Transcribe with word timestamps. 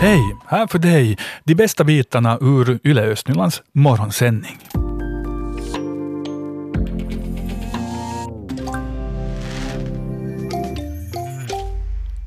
Hej! 0.00 0.36
Här 0.46 0.66
för 0.66 0.78
dig 0.78 1.18
de 1.44 1.54
bästa 1.54 1.84
bitarna 1.84 2.38
ur 2.40 2.78
Yle 2.84 3.02
Östnylands 3.02 3.62
morgonsändning. 3.72 4.58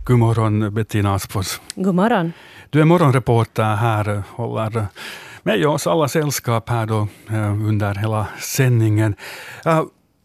God 0.05 0.19
morgon 0.19 0.73
Bettina 0.73 1.15
Aspfors. 1.15 1.61
God 1.75 1.95
morgon. 1.95 2.33
Du 2.69 2.81
är 2.81 2.85
morgonreporter 2.85 3.75
här, 3.75 4.23
håller 4.29 4.69
och 5.65 5.73
oss 5.73 5.87
alla 5.87 6.07
sällskap 6.07 6.69
här 6.69 6.85
då, 6.85 7.07
eh, 7.29 7.51
under 7.51 7.95
hela 7.95 8.27
sändningen. 8.39 9.15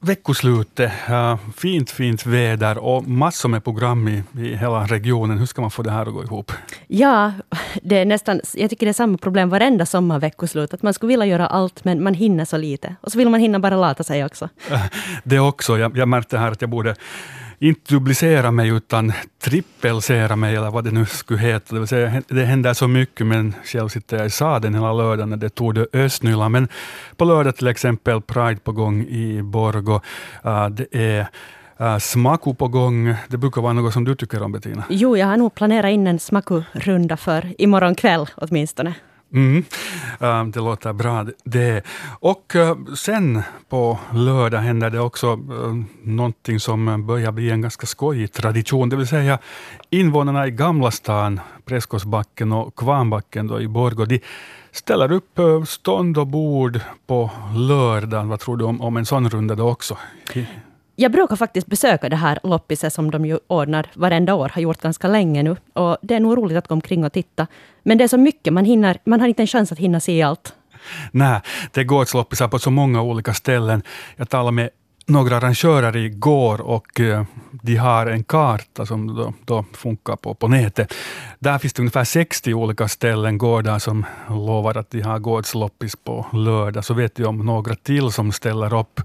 Veckoslutet, 0.06 0.92
uh, 1.10 1.36
fint, 1.56 1.90
fint 1.90 2.26
väder 2.26 2.78
och 2.78 3.08
massor 3.08 3.48
med 3.48 3.64
program 3.64 4.08
i, 4.08 4.22
i 4.38 4.56
hela 4.56 4.86
regionen. 4.86 5.38
Hur 5.38 5.46
ska 5.46 5.60
man 5.60 5.70
få 5.70 5.82
det 5.82 5.90
här 5.90 6.06
att 6.06 6.12
gå 6.12 6.24
ihop? 6.24 6.52
Ja, 6.86 7.32
det 7.82 7.98
är 7.98 8.04
nästan, 8.04 8.40
jag 8.54 8.70
tycker 8.70 8.86
det 8.86 8.90
är 8.90 8.92
samma 8.92 9.18
problem 9.18 9.48
varenda 9.48 9.86
sommarveckoslut. 9.86 10.74
Att 10.74 10.82
man 10.82 10.94
skulle 10.94 11.08
vilja 11.08 11.26
göra 11.26 11.46
allt, 11.46 11.84
men 11.84 12.02
man 12.02 12.14
hinner 12.14 12.44
så 12.44 12.56
lite. 12.56 12.96
Och 13.00 13.12
så 13.12 13.18
vill 13.18 13.28
man 13.28 13.40
hinna 13.40 13.58
bara 13.58 13.76
lata 13.76 14.04
sig 14.04 14.24
också. 14.24 14.48
Det 15.24 15.40
också. 15.40 15.78
Jag, 15.78 15.96
jag 15.96 16.08
märkte 16.08 16.38
här 16.38 16.52
att 16.52 16.60
jag 16.60 16.70
borde 16.70 16.94
inte 17.58 17.94
dublicera 17.94 18.50
mig 18.50 18.68
utan 18.68 19.12
trippelsera 19.42 20.36
mig, 20.36 20.56
eller 20.56 20.70
vad 20.70 20.84
det 20.84 20.90
nu 20.90 21.06
skulle 21.06 21.40
heta. 21.40 21.74
Det, 21.74 21.78
vill 21.78 21.88
säga, 21.88 22.22
det 22.28 22.44
händer 22.44 22.74
så 22.74 22.88
mycket, 22.88 23.26
men 23.26 23.54
själv 23.64 23.88
sitter 23.88 24.16
jag 24.16 24.26
i 24.26 24.30
sadeln 24.30 24.74
hela 24.74 24.92
lördagen 24.92 25.30
när 25.30 25.36
det 25.36 25.48
tog 25.48 25.74
det 25.74 25.86
Östnyland. 25.92 26.52
Men 26.52 26.68
på 27.16 27.24
lördag 27.24 27.56
till 27.56 27.66
exempel 27.66 28.20
Pride 28.20 28.60
på 28.60 28.72
gång 28.72 29.02
i 29.02 29.42
Borgo. 29.42 30.00
Uh, 30.46 30.68
det 30.68 30.86
är 30.92 31.26
Uh, 31.80 31.98
Smaku 31.98 32.54
på 32.54 32.68
gång, 32.68 33.14
det 33.28 33.36
brukar 33.36 33.62
vara 33.62 33.72
något 33.72 33.92
som 33.92 34.04
du 34.04 34.14
tycker 34.14 34.42
om 34.42 34.52
Bettina? 34.52 34.84
Jo, 34.88 35.16
jag 35.16 35.26
har 35.26 35.36
nog 35.36 35.54
planerat 35.54 35.90
in 35.90 36.06
en 36.06 36.18
smakurunda 36.18 37.16
för 37.16 37.54
imorgon 37.58 37.94
kväll 37.94 38.26
åtminstone. 38.36 38.94
Mm. 39.32 39.64
Ehm, 40.20 40.50
det 40.50 40.60
låter 40.60 40.92
bra 40.92 41.26
det. 41.44 41.82
Och 42.20 42.56
eh, 42.56 42.76
sen 42.96 43.42
på 43.68 43.98
lördag 44.14 44.58
händer 44.58 44.90
det 44.90 45.00
också 45.00 45.26
eh, 45.32 45.74
någonting 46.02 46.60
som 46.60 47.06
börjar 47.06 47.32
bli 47.32 47.50
en 47.50 47.62
ganska 47.62 47.86
skojig 47.86 48.32
tradition, 48.32 48.88
det 48.88 48.96
vill 48.96 49.06
säga 49.06 49.38
invånarna 49.90 50.46
i 50.46 50.50
Gamla 50.50 50.90
stan, 50.90 51.40
Prästgårdsbacken 51.64 52.52
och 52.52 52.76
Kvarnbacken 52.76 53.46
då 53.46 53.60
i 53.60 53.68
Borgå, 53.68 54.04
de 54.04 54.20
ställer 54.72 55.12
upp 55.12 55.38
eh, 55.38 55.64
stånd 55.64 56.18
och 56.18 56.26
bord 56.26 56.80
på 57.06 57.30
lördagen. 57.54 58.28
Vad 58.28 58.40
tror 58.40 58.56
du 58.56 58.64
om, 58.64 58.80
om 58.80 58.96
en 58.96 59.06
sån 59.06 59.30
runda 59.30 59.54
då 59.54 59.68
också? 59.70 59.98
Jag 60.98 61.12
brukar 61.12 61.36
faktiskt 61.36 61.66
besöka 61.66 62.08
det 62.08 62.16
här 62.16 62.38
loppiset 62.42 62.92
som 62.92 63.10
de 63.10 63.24
ju 63.24 63.38
ordnar 63.46 63.86
varenda 63.94 64.34
år, 64.34 64.48
har 64.54 64.62
gjort 64.62 64.82
ganska 64.82 65.08
länge 65.08 65.42
nu. 65.42 65.56
Och 65.72 65.96
det 66.02 66.14
är 66.14 66.20
nog 66.20 66.38
roligt 66.38 66.58
att 66.58 66.68
gå 66.68 66.74
omkring 66.74 67.04
och 67.04 67.12
titta. 67.12 67.46
Men 67.82 67.98
det 67.98 68.04
är 68.04 68.08
så 68.08 68.18
mycket, 68.18 68.52
man, 68.52 68.64
hinner, 68.64 68.98
man 69.04 69.20
har 69.20 69.28
inte 69.28 69.42
en 69.42 69.46
chans 69.46 69.72
att 69.72 69.78
hinna 69.78 70.00
se 70.00 70.22
allt. 70.22 70.54
Nej, 71.10 71.40
det 71.72 71.84
går 71.84 72.16
loppisar 72.16 72.48
på 72.48 72.58
så 72.58 72.70
många 72.70 73.02
olika 73.02 73.34
ställen. 73.34 73.82
Jag 74.16 74.28
talade 74.28 74.52
med 74.52 74.70
några 75.06 75.36
arrangörer 75.36 75.96
igår 75.96 76.60
och 76.60 77.00
eh, 77.00 77.24
de 77.66 77.76
har 77.76 78.06
en 78.06 78.24
karta 78.24 78.86
som 78.86 79.16
då, 79.16 79.32
då, 79.44 79.64
funkar 79.72 80.16
på, 80.16 80.34
på 80.34 80.48
nätet. 80.48 80.94
Där 81.38 81.58
finns 81.58 81.72
det 81.72 81.82
ungefär 81.82 82.04
60 82.04 82.54
olika 82.54 82.88
ställen, 82.88 83.38
gårdar 83.38 83.78
som 83.78 84.06
lovar 84.28 84.76
att 84.76 84.90
de 84.90 85.00
har 85.00 85.18
gårdsloppis 85.18 85.96
på 85.96 86.26
lördag. 86.32 86.84
Så 86.84 86.94
vet 86.94 87.18
jag 87.18 87.28
om 87.28 87.38
några 87.38 87.74
till 87.74 88.12
som 88.12 88.32
ställer 88.32 88.74
upp. 88.74 89.00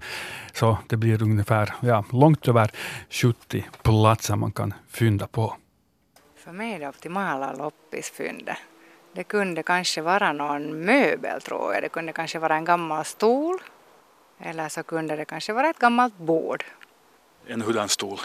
Så 0.54 0.78
det 0.88 0.98
blir 0.98 1.24
ungefär 1.24 1.74
ja, 1.80 2.04
långt 2.12 2.48
över 2.48 2.72
70 3.10 3.66
platser 3.84 4.36
man 4.36 4.52
kan 4.52 4.74
fynda 4.90 5.28
på. 5.28 5.56
För 6.44 6.52
mig 6.52 6.74
är 6.74 6.80
det 6.80 6.90
optimala 6.90 7.54
loppisfyndet. 7.54 8.58
Det 9.14 9.24
kunde 9.24 9.64
kanske 9.64 10.02
vara 10.02 10.32
någon 10.34 10.86
möbel 10.86 11.42
tror 11.42 11.74
jag. 11.74 11.84
Det 11.84 11.90
kunde 11.90 12.14
kanske 12.14 12.40
vara 12.40 12.56
en 12.56 12.66
gammal 12.66 13.06
stol 13.06 13.58
eller 14.44 14.70
så 14.70 14.84
kunde 14.84 15.16
det 15.16 15.26
kanske 15.26 15.54
vara 15.54 15.70
ett 15.70 15.80
gammalt 15.80 16.18
bord. 16.18 16.64
En 17.48 17.62
hurdan 17.62 17.90
stol? 17.90 18.20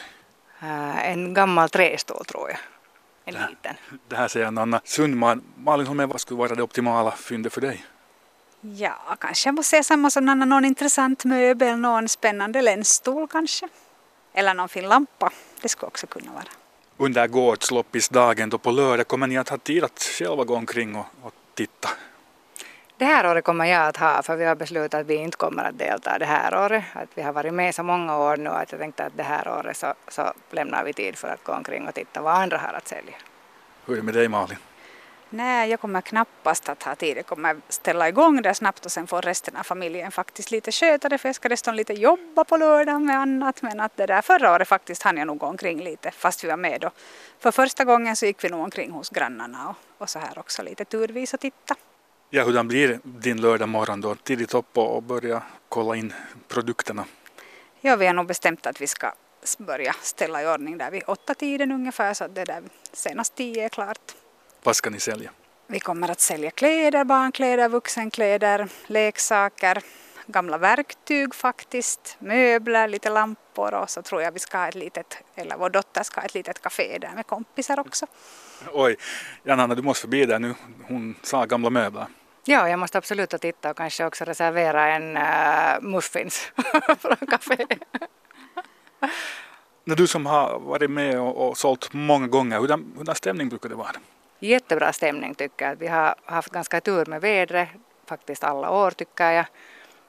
Uh, 0.62 1.10
en 1.10 1.34
gammal 1.34 1.70
trästol 1.70 2.24
tror 2.24 2.50
jag. 2.50 2.58
En 3.24 3.34
det, 3.34 3.48
liten. 3.50 3.74
Det 4.08 4.16
här 4.16 4.28
säger 4.28 4.46
Anna 4.46 4.80
Sundman. 4.84 5.42
Malin 5.56 5.86
Holmén, 5.86 6.08
vad 6.08 6.20
skulle 6.20 6.38
vara 6.38 6.54
det 6.54 6.62
optimala 6.62 7.10
fyndet 7.10 7.52
för 7.52 7.60
dig? 7.60 7.86
Ja, 8.60 9.16
kanske 9.20 9.48
jag 9.48 9.54
måste 9.54 9.70
säga 9.70 9.82
samma 9.82 10.10
som 10.10 10.28
Anna, 10.28 10.44
någon 10.44 10.64
intressant 10.64 11.24
möbel, 11.24 11.78
någon 11.78 12.08
spännande 12.08 12.62
länsstol 12.62 13.28
kanske. 13.28 13.68
Eller 14.34 14.54
någon 14.54 14.68
fin 14.68 14.88
lampa, 14.88 15.30
det 15.60 15.68
skulle 15.68 15.88
också 15.88 16.06
kunna 16.06 16.32
vara. 16.32 16.44
Under 16.96 17.26
gårdsloppisdagen 17.26 18.50
då 18.50 18.58
på 18.58 18.70
lördag 18.70 19.08
kommer 19.08 19.26
ni 19.26 19.38
att 19.38 19.48
ha 19.48 19.58
tid 19.58 19.84
att 19.84 20.02
själva 20.02 20.44
gå 20.44 20.54
omkring 20.54 20.96
och, 20.96 21.06
och 21.22 21.32
titta? 21.54 21.88
Det 22.98 23.04
här 23.04 23.30
året 23.30 23.44
kommer 23.44 23.64
jag 23.64 23.88
att 23.88 23.96
ha, 23.96 24.22
för 24.22 24.36
vi 24.36 24.44
har 24.44 24.54
beslutat 24.54 25.00
att 25.00 25.06
vi 25.06 25.14
inte 25.14 25.36
kommer 25.36 25.64
att 25.64 25.78
delta 25.78 26.18
det 26.18 26.24
här 26.24 26.64
året. 26.64 26.84
Att 26.92 27.08
vi 27.14 27.22
har 27.22 27.32
varit 27.32 27.54
med 27.54 27.74
så 27.74 27.82
många 27.82 28.18
år 28.18 28.36
nu 28.36 28.50
att 28.50 28.72
jag 28.72 28.80
tänkte 28.80 29.04
att 29.04 29.16
det 29.16 29.22
här 29.22 29.48
året 29.48 29.76
så, 29.76 29.94
så 30.08 30.32
lämnar 30.50 30.84
vi 30.84 30.92
tid 30.92 31.16
för 31.16 31.28
att 31.28 31.44
gå 31.44 31.52
omkring 31.52 31.88
och 31.88 31.94
titta 31.94 32.22
vad 32.22 32.34
andra 32.34 32.58
har 32.58 32.72
att 32.72 32.88
sälja. 32.88 33.14
Hur 33.86 33.94
är 33.94 33.96
det 33.96 34.02
med 34.02 34.14
dig 34.14 34.28
Malin? 34.28 34.58
Nej, 35.30 35.70
jag 35.70 35.80
kommer 35.80 36.00
knappast 36.00 36.68
att 36.68 36.82
ha 36.82 36.94
tid. 36.94 37.16
Jag 37.16 37.26
kommer 37.26 37.56
ställa 37.68 38.08
igång 38.08 38.42
det 38.42 38.54
snabbt 38.54 38.84
och 38.84 38.92
sen 38.92 39.06
får 39.06 39.22
resten 39.22 39.56
av 39.56 39.62
familjen 39.62 40.10
faktiskt 40.12 40.50
lite 40.50 40.72
sköta 40.72 41.08
det 41.08 41.18
för 41.18 41.28
jag 41.28 41.36
ska 41.36 41.48
dessutom 41.48 41.74
lite 41.74 41.92
jobba 41.92 42.44
på 42.44 42.56
lördagen 42.56 43.06
med 43.06 43.18
annat. 43.20 43.62
Men 43.62 43.80
att 43.80 43.96
det 43.96 44.06
där 44.06 44.22
förra 44.22 44.54
året 44.54 44.68
faktiskt 44.68 45.02
hann 45.02 45.16
jag 45.16 45.26
nog 45.26 45.38
gå 45.38 45.46
omkring 45.46 45.84
lite 45.84 46.10
fast 46.10 46.44
vi 46.44 46.48
var 46.48 46.56
med 46.56 46.80
då. 46.80 46.90
För 47.38 47.50
första 47.50 47.84
gången 47.84 48.16
så 48.16 48.26
gick 48.26 48.44
vi 48.44 48.48
nog 48.48 48.60
omkring 48.60 48.90
hos 48.90 49.10
grannarna 49.10 49.68
och, 49.68 50.02
och 50.02 50.10
så 50.10 50.18
här 50.18 50.38
också 50.38 50.62
lite 50.62 50.84
turvis 50.84 51.34
och 51.34 51.40
titta. 51.40 51.74
Ja, 52.30 52.44
hur 52.44 52.62
blir 52.62 53.00
din 53.02 53.40
lördag 53.40 53.68
morgon 53.68 54.00
då? 54.00 54.14
Tidigt 54.14 54.54
upp 54.54 54.78
och 54.78 55.02
börja 55.02 55.42
kolla 55.68 55.96
in 55.96 56.12
produkterna? 56.48 57.04
Ja, 57.80 57.96
vi 57.96 58.06
har 58.06 58.14
nog 58.14 58.26
bestämt 58.26 58.66
att 58.66 58.80
vi 58.80 58.86
ska 58.86 59.12
börja 59.58 59.94
ställa 60.02 60.42
i 60.42 60.46
ordning 60.46 60.78
där 60.78 60.90
vid 60.90 61.02
åtta 61.06 61.34
tiden 61.34 61.72
ungefär 61.72 62.14
så 62.14 62.24
att 62.24 62.34
det 62.34 62.44
där 62.44 62.62
senast 62.92 63.34
tio 63.34 63.64
är 63.64 63.68
klart. 63.68 64.14
Vad 64.62 64.76
ska 64.76 64.90
ni 64.90 65.00
sälja? 65.00 65.30
Vi 65.66 65.80
kommer 65.80 66.10
att 66.10 66.20
sälja 66.20 66.50
kläder, 66.50 67.04
barnkläder, 67.04 67.68
vuxenkläder, 67.68 68.68
leksaker, 68.86 69.82
gamla 70.26 70.58
verktyg 70.58 71.34
faktiskt, 71.34 72.16
möbler, 72.18 72.88
lite 72.88 73.10
lampor 73.10 73.74
och 73.74 73.90
så 73.90 74.02
tror 74.02 74.22
jag 74.22 74.32
vi 74.32 74.38
ska 74.38 74.58
ha 74.58 74.68
ett 74.68 74.74
litet, 74.74 75.22
eller 75.34 75.56
vår 75.56 75.70
dotter 75.70 76.02
ska 76.02 76.20
ha 76.20 76.26
ett 76.26 76.34
litet 76.34 76.62
café 76.62 76.98
där 76.98 77.12
med 77.14 77.26
kompisar 77.26 77.80
också. 77.80 78.06
Oj, 78.72 78.96
Janna 79.42 79.74
du 79.74 79.82
måste 79.82 80.00
förbi 80.00 80.26
där 80.26 80.38
nu. 80.38 80.54
Hon 80.88 81.14
sa 81.22 81.44
gamla 81.44 81.70
möbler. 81.70 82.06
Ja, 82.44 82.68
jag 82.68 82.78
måste 82.78 82.98
absolut 82.98 83.40
titta 83.40 83.70
och 83.70 83.76
kanske 83.76 84.04
också 84.04 84.24
reservera 84.24 84.86
en 84.86 85.16
uh, 85.16 85.90
muffins 85.90 86.52
från. 86.98 87.16
När 89.84 89.96
du 89.96 90.06
som 90.06 90.26
har 90.26 90.58
varit 90.58 90.90
med 90.90 91.20
och, 91.20 91.48
och 91.48 91.58
sålt 91.58 91.92
många 91.92 92.26
gånger, 92.26 92.58
hurdan, 92.58 92.92
hurdan 92.96 93.14
stämning 93.14 93.48
brukar 93.48 93.68
det 93.68 93.74
vara? 93.74 93.96
Jättebra 94.38 94.92
stämning 94.92 95.34
tycker 95.34 95.68
jag. 95.68 95.76
Vi 95.76 95.86
har 95.86 96.14
haft 96.24 96.52
ganska 96.52 96.80
tur 96.80 97.06
med 97.06 97.20
vädret 97.20 97.68
faktiskt 98.06 98.44
alla 98.44 98.70
år 98.70 98.90
tycker 98.90 99.30
jag. 99.30 99.46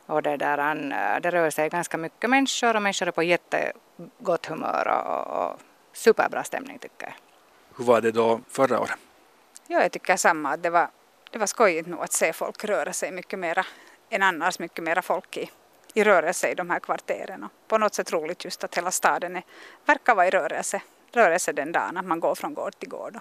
Och 0.08 0.24
det, 0.24 0.38
där, 0.38 0.58
eh, 0.92 1.22
det 1.22 1.32
rör 1.32 1.50
sig 1.50 1.70
ganska 1.70 1.98
mycket 1.98 2.30
människor 2.30 2.76
och 2.76 2.82
människor 2.82 3.08
är 3.08 3.12
på 3.12 3.24
jättegott 3.24 4.46
humör 4.46 4.88
och, 4.88 5.44
och 5.44 5.60
superbra 5.94 6.44
stämning 6.44 6.80
tycker 6.80 7.06
jag. 7.06 7.14
Hur 7.78 7.86
var 7.86 8.02
det 8.02 8.12
då 8.12 8.42
förra 8.50 8.80
året? 8.80 8.98
Ja, 9.68 9.82
jag 9.82 9.92
tycker 9.92 10.16
samma. 10.16 10.58
Det 10.58 10.70
var, 10.70 10.88
det 11.32 11.40
var 11.40 11.48
skojigt 11.48 11.88
nog 11.88 12.04
att 12.04 12.14
se 12.14 12.34
folk 12.34 12.64
röra 12.64 12.94
sig 12.94 13.12
mycket 13.12 13.40
mera 13.40 13.66
än 14.10 14.24
annars, 14.24 14.60
mycket 14.60 14.84
mera 14.84 15.02
folk 15.02 15.38
i, 15.38 15.50
i 15.94 16.04
rörelse 16.04 16.52
i 16.52 16.56
de 16.56 16.70
här 16.70 16.80
kvarteren. 16.80 17.44
Och 17.44 17.52
på 17.68 17.78
något 17.78 17.94
sätt 17.94 18.14
roligt 18.14 18.46
just 18.46 18.64
att 18.64 18.78
hela 18.78 18.92
staden 18.92 19.36
är, 19.36 19.44
verkar 19.86 20.16
vara 20.16 20.28
i 20.28 20.30
rörelse, 20.30 20.82
rörelse 21.12 21.52
den 21.52 21.72
dagen, 21.72 21.98
att 21.98 22.06
man 22.06 22.20
går 22.20 22.36
från 22.36 22.54
gård 22.54 22.80
till 22.80 22.90
gård. 22.90 23.18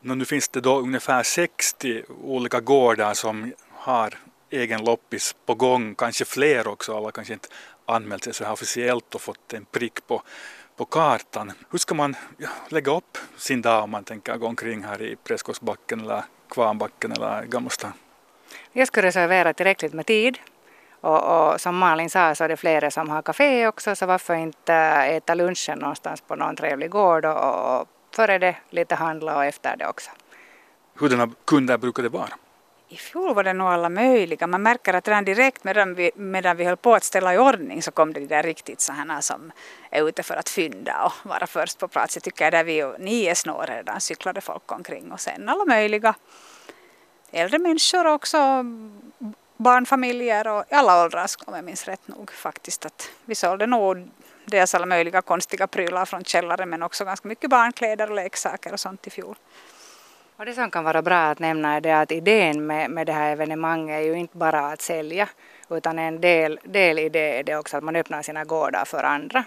Nu 0.00 0.24
finns 0.24 0.48
det 0.48 0.60
då 0.60 0.78
ungefär 0.78 1.22
60 1.22 2.02
olika 2.22 2.60
gårdar 2.60 3.14
som 3.14 3.52
har 3.70 4.14
egen 4.50 4.84
loppis 4.84 5.36
på 5.46 5.54
gång, 5.54 5.94
kanske 5.94 6.24
fler 6.24 6.68
också, 6.68 6.96
alla 6.96 7.10
kanske 7.10 7.32
inte 7.32 7.48
anmält 7.86 8.24
sig 8.24 8.34
så 8.34 8.44
här 8.44 8.52
officiellt 8.52 9.14
och 9.14 9.20
fått 9.20 9.52
en 9.52 9.64
prick 9.64 10.06
på, 10.06 10.22
på 10.76 10.84
kartan. 10.84 11.52
Hur 11.70 11.78
ska 11.78 11.94
man 11.94 12.16
lägga 12.68 12.96
upp 12.96 13.18
sin 13.36 13.62
dag 13.62 13.84
om 13.84 13.90
man 13.90 14.04
tänker 14.04 14.36
gå 14.36 14.46
omkring 14.46 14.84
här 14.84 15.02
i 15.02 15.16
Prästgårdsbacken 15.16 16.00
eller 16.00 16.24
Kvarnbacken 16.50 17.12
eller 17.12 17.44
Gammalstan? 17.44 17.92
Jag 18.72 18.88
skulle 18.88 19.06
reservera 19.06 19.52
tillräckligt 19.54 19.92
med 19.92 20.06
tid 20.06 20.38
och, 21.00 21.52
och, 21.52 21.60
som 21.60 21.76
Malin 21.76 22.10
sa 22.10 22.34
så 22.34 22.44
är 22.44 22.48
det 22.48 22.56
flera 22.56 22.90
som 22.90 23.10
har 23.10 23.22
kafé 23.22 23.66
också 23.66 23.96
så 23.96 24.06
varför 24.06 24.34
inte 24.34 24.74
äta 24.74 25.34
lunchen 25.34 25.78
någonstans 25.78 26.20
på 26.20 26.36
någon 26.36 26.56
trevlig 26.56 26.90
gård 26.90 27.24
och, 27.24 27.80
och 27.80 27.88
före 28.14 28.38
det 28.38 28.56
lite 28.70 28.94
handla 28.94 29.36
och 29.36 29.44
efter 29.44 29.76
det 29.76 29.86
också. 29.86 30.10
Hurdana 30.94 31.30
kunder 31.44 31.78
brukar 31.78 32.02
det 32.02 32.08
vara? 32.08 32.28
I 32.90 32.96
fjol 32.96 33.34
var 33.34 33.44
det 33.44 33.52
nog 33.52 33.68
alla 33.68 33.88
möjliga. 33.88 34.46
Man 34.46 34.62
märker 34.62 34.94
att 34.94 35.08
redan 35.08 35.24
direkt 35.24 35.64
medan 35.64 35.94
vi, 35.94 36.10
medan 36.14 36.56
vi 36.56 36.64
höll 36.64 36.76
på 36.76 36.94
att 36.94 37.04
ställa 37.04 37.34
i 37.34 37.38
ordning 37.38 37.82
så 37.82 37.90
kom 37.90 38.12
det 38.12 38.26
där 38.26 38.42
riktigt 38.42 38.80
så 38.80 38.92
här 38.92 39.20
som 39.20 39.52
är 39.90 40.08
ute 40.08 40.22
för 40.22 40.34
att 40.34 40.48
fynda 40.48 41.04
och 41.04 41.30
vara 41.30 41.46
först 41.46 41.78
på 41.78 41.88
plats. 41.88 42.16
Jag 42.16 42.22
tycker 42.22 42.50
där 42.50 42.64
vi 42.64 42.82
och 42.82 43.00
nio 43.00 43.34
snår 43.34 43.66
redan 43.68 44.00
cyklade 44.00 44.40
folk 44.40 44.72
omkring 44.72 45.12
och 45.12 45.20
sen 45.20 45.48
alla 45.48 45.64
möjliga 45.64 46.14
äldre 47.30 47.58
människor 47.58 48.06
också 48.06 48.64
barnfamiljer 49.56 50.48
och 50.48 50.64
i 50.70 50.74
alla 50.74 51.04
åldrar 51.04 51.26
om 51.46 51.54
jag 51.54 51.64
minns 51.64 51.84
rätt 51.84 52.08
nog 52.08 52.32
faktiskt 52.32 52.86
att 52.86 53.10
vi 53.24 53.34
sålde 53.34 53.66
nog 53.66 54.10
dels 54.44 54.74
alla 54.74 54.86
möjliga 54.86 55.22
konstiga 55.22 55.66
prylar 55.66 56.04
från 56.04 56.24
källaren 56.24 56.70
men 56.70 56.82
också 56.82 57.04
ganska 57.04 57.28
mycket 57.28 57.50
barnkläder 57.50 58.10
och 58.10 58.16
leksaker 58.16 58.72
och 58.72 58.80
sånt 58.80 59.06
i 59.06 59.10
fjol. 59.10 59.36
Och 60.38 60.46
det 60.46 60.54
som 60.54 60.70
kan 60.70 60.84
vara 60.84 61.02
bra 61.02 61.16
att 61.16 61.38
nämna 61.38 61.74
är 61.74 61.80
det 61.80 61.92
att 61.92 62.12
idén 62.12 62.66
med, 62.66 62.90
med 62.90 63.06
det 63.06 63.12
här 63.12 63.32
evenemanget 63.32 64.00
är 64.00 64.04
ju 64.04 64.14
inte 64.14 64.36
bara 64.36 64.60
att 64.60 64.82
sälja 64.82 65.28
utan 65.70 65.98
en 65.98 66.20
del, 66.20 66.60
del 66.64 66.98
i 66.98 67.08
det 67.08 67.38
är 67.38 67.44
det 67.44 67.56
också 67.56 67.76
att 67.76 67.84
man 67.84 67.96
öppnar 67.96 68.22
sina 68.22 68.44
gårdar 68.44 68.84
för 68.84 69.02
andra. 69.02 69.44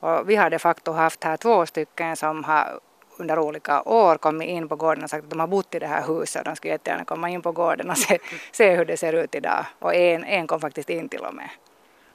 Och 0.00 0.30
vi 0.30 0.36
har 0.36 0.50
de 0.50 0.58
facto 0.58 0.92
haft 0.92 1.24
här 1.24 1.36
två 1.36 1.66
stycken 1.66 2.16
som 2.16 2.44
har 2.44 2.80
under 3.16 3.38
olika 3.38 3.82
år 3.82 4.16
kommit 4.16 4.48
in 4.48 4.68
på 4.68 4.76
gården 4.76 5.04
och 5.04 5.10
sagt 5.10 5.24
att 5.24 5.30
de 5.30 5.40
har 5.40 5.46
bott 5.46 5.74
i 5.74 5.78
det 5.78 5.86
här 5.86 6.06
huset 6.06 6.40
och 6.40 6.44
de 6.44 6.56
skulle 6.56 6.72
jättegärna 6.72 7.04
komma 7.04 7.30
in 7.30 7.42
på 7.42 7.52
gården 7.52 7.90
och 7.90 7.98
se, 7.98 8.18
se 8.52 8.76
hur 8.76 8.84
det 8.84 8.96
ser 8.96 9.12
ut 9.12 9.34
idag. 9.34 9.66
Och 9.78 9.94
en, 9.94 10.24
en 10.24 10.46
kom 10.46 10.60
faktiskt 10.60 10.90
in 10.90 11.08
till 11.08 11.20
och 11.20 11.34
med. 11.34 11.48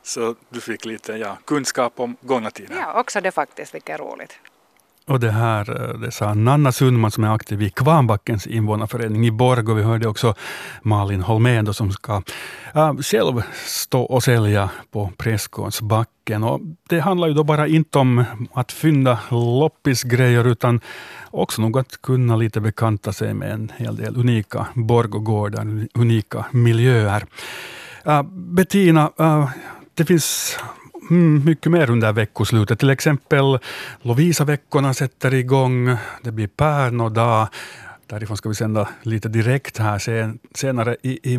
Så 0.04 0.36
du 0.50 0.62
fick 0.62 0.86
lite 0.86 1.13
ja, 1.13 1.38
kunskap 1.45 2.00
om 2.00 2.18
gångna 2.22 2.51
tider? 2.51 2.75
Ja, 2.75 3.00
också 3.00 3.22
det 3.22 3.31
faktiskt, 3.31 3.75
vilket 3.75 4.00
är 4.00 4.04
roligt. 4.04 4.39
Och 5.07 5.19
det 5.19 5.31
här 5.31 5.89
eh, 5.89 5.99
det 5.99 6.11
sa 6.11 6.33
Nanna 6.33 6.71
Sundman 6.71 7.11
som 7.11 7.23
är 7.23 7.35
aktiv 7.35 7.61
i 7.61 7.69
Kvarnbackens 7.69 8.47
invånarförening 8.47 9.25
i 9.25 9.31
Borg 9.31 9.71
och 9.71 9.77
vi 9.77 9.83
hörde 9.83 10.07
också 10.07 10.33
Malin 10.81 11.21
Holmén 11.21 11.73
som 11.73 11.91
ska 11.91 12.21
äh, 12.75 12.95
själv 12.97 13.41
stå 13.65 14.01
och 14.01 14.23
sälja 14.23 14.69
på 14.91 15.11
Prästgårdsbacken. 15.17 16.43
Och 16.43 16.61
det 16.89 16.99
handlar 16.99 17.27
ju 17.27 17.33
då 17.33 17.43
bara 17.43 17.67
inte 17.67 17.99
om 17.99 18.23
att 18.53 18.71
fynda 18.71 19.19
loppisgrejer 19.31 20.47
utan 20.47 20.81
också 21.31 21.61
nog 21.61 21.77
att 21.77 22.01
kunna 22.01 22.35
lite 22.35 22.61
bekanta 22.61 23.13
sig 23.13 23.33
med 23.33 23.51
en 23.51 23.71
hel 23.77 23.95
del 23.95 24.17
unika 24.17 24.67
borggårdar, 24.73 25.87
unika 25.93 26.45
miljöer. 26.51 27.25
Äh, 28.05 28.23
Bettina, 28.23 29.11
äh, 29.19 29.49
det 29.93 30.05
finns 30.05 30.57
mm, 31.09 31.45
mycket 31.45 31.71
mer 31.71 31.89
under 31.89 32.13
veckoslutet. 32.13 32.79
Till 32.79 32.89
exempel 32.89 33.59
Lovisa-veckorna 34.01 34.93
sätter 34.93 35.33
igång. 35.33 35.97
Det 36.21 36.31
blir 36.31 36.47
Pärnodag. 36.47 37.49
Därifrån 38.07 38.37
ska 38.37 38.49
vi 38.49 38.55
sända 38.55 38.89
lite 39.01 39.29
direkt 39.29 39.77
här 39.77 39.99
sen, 39.99 40.39
senare 40.55 40.95
i, 41.01 41.33
i, 41.33 41.37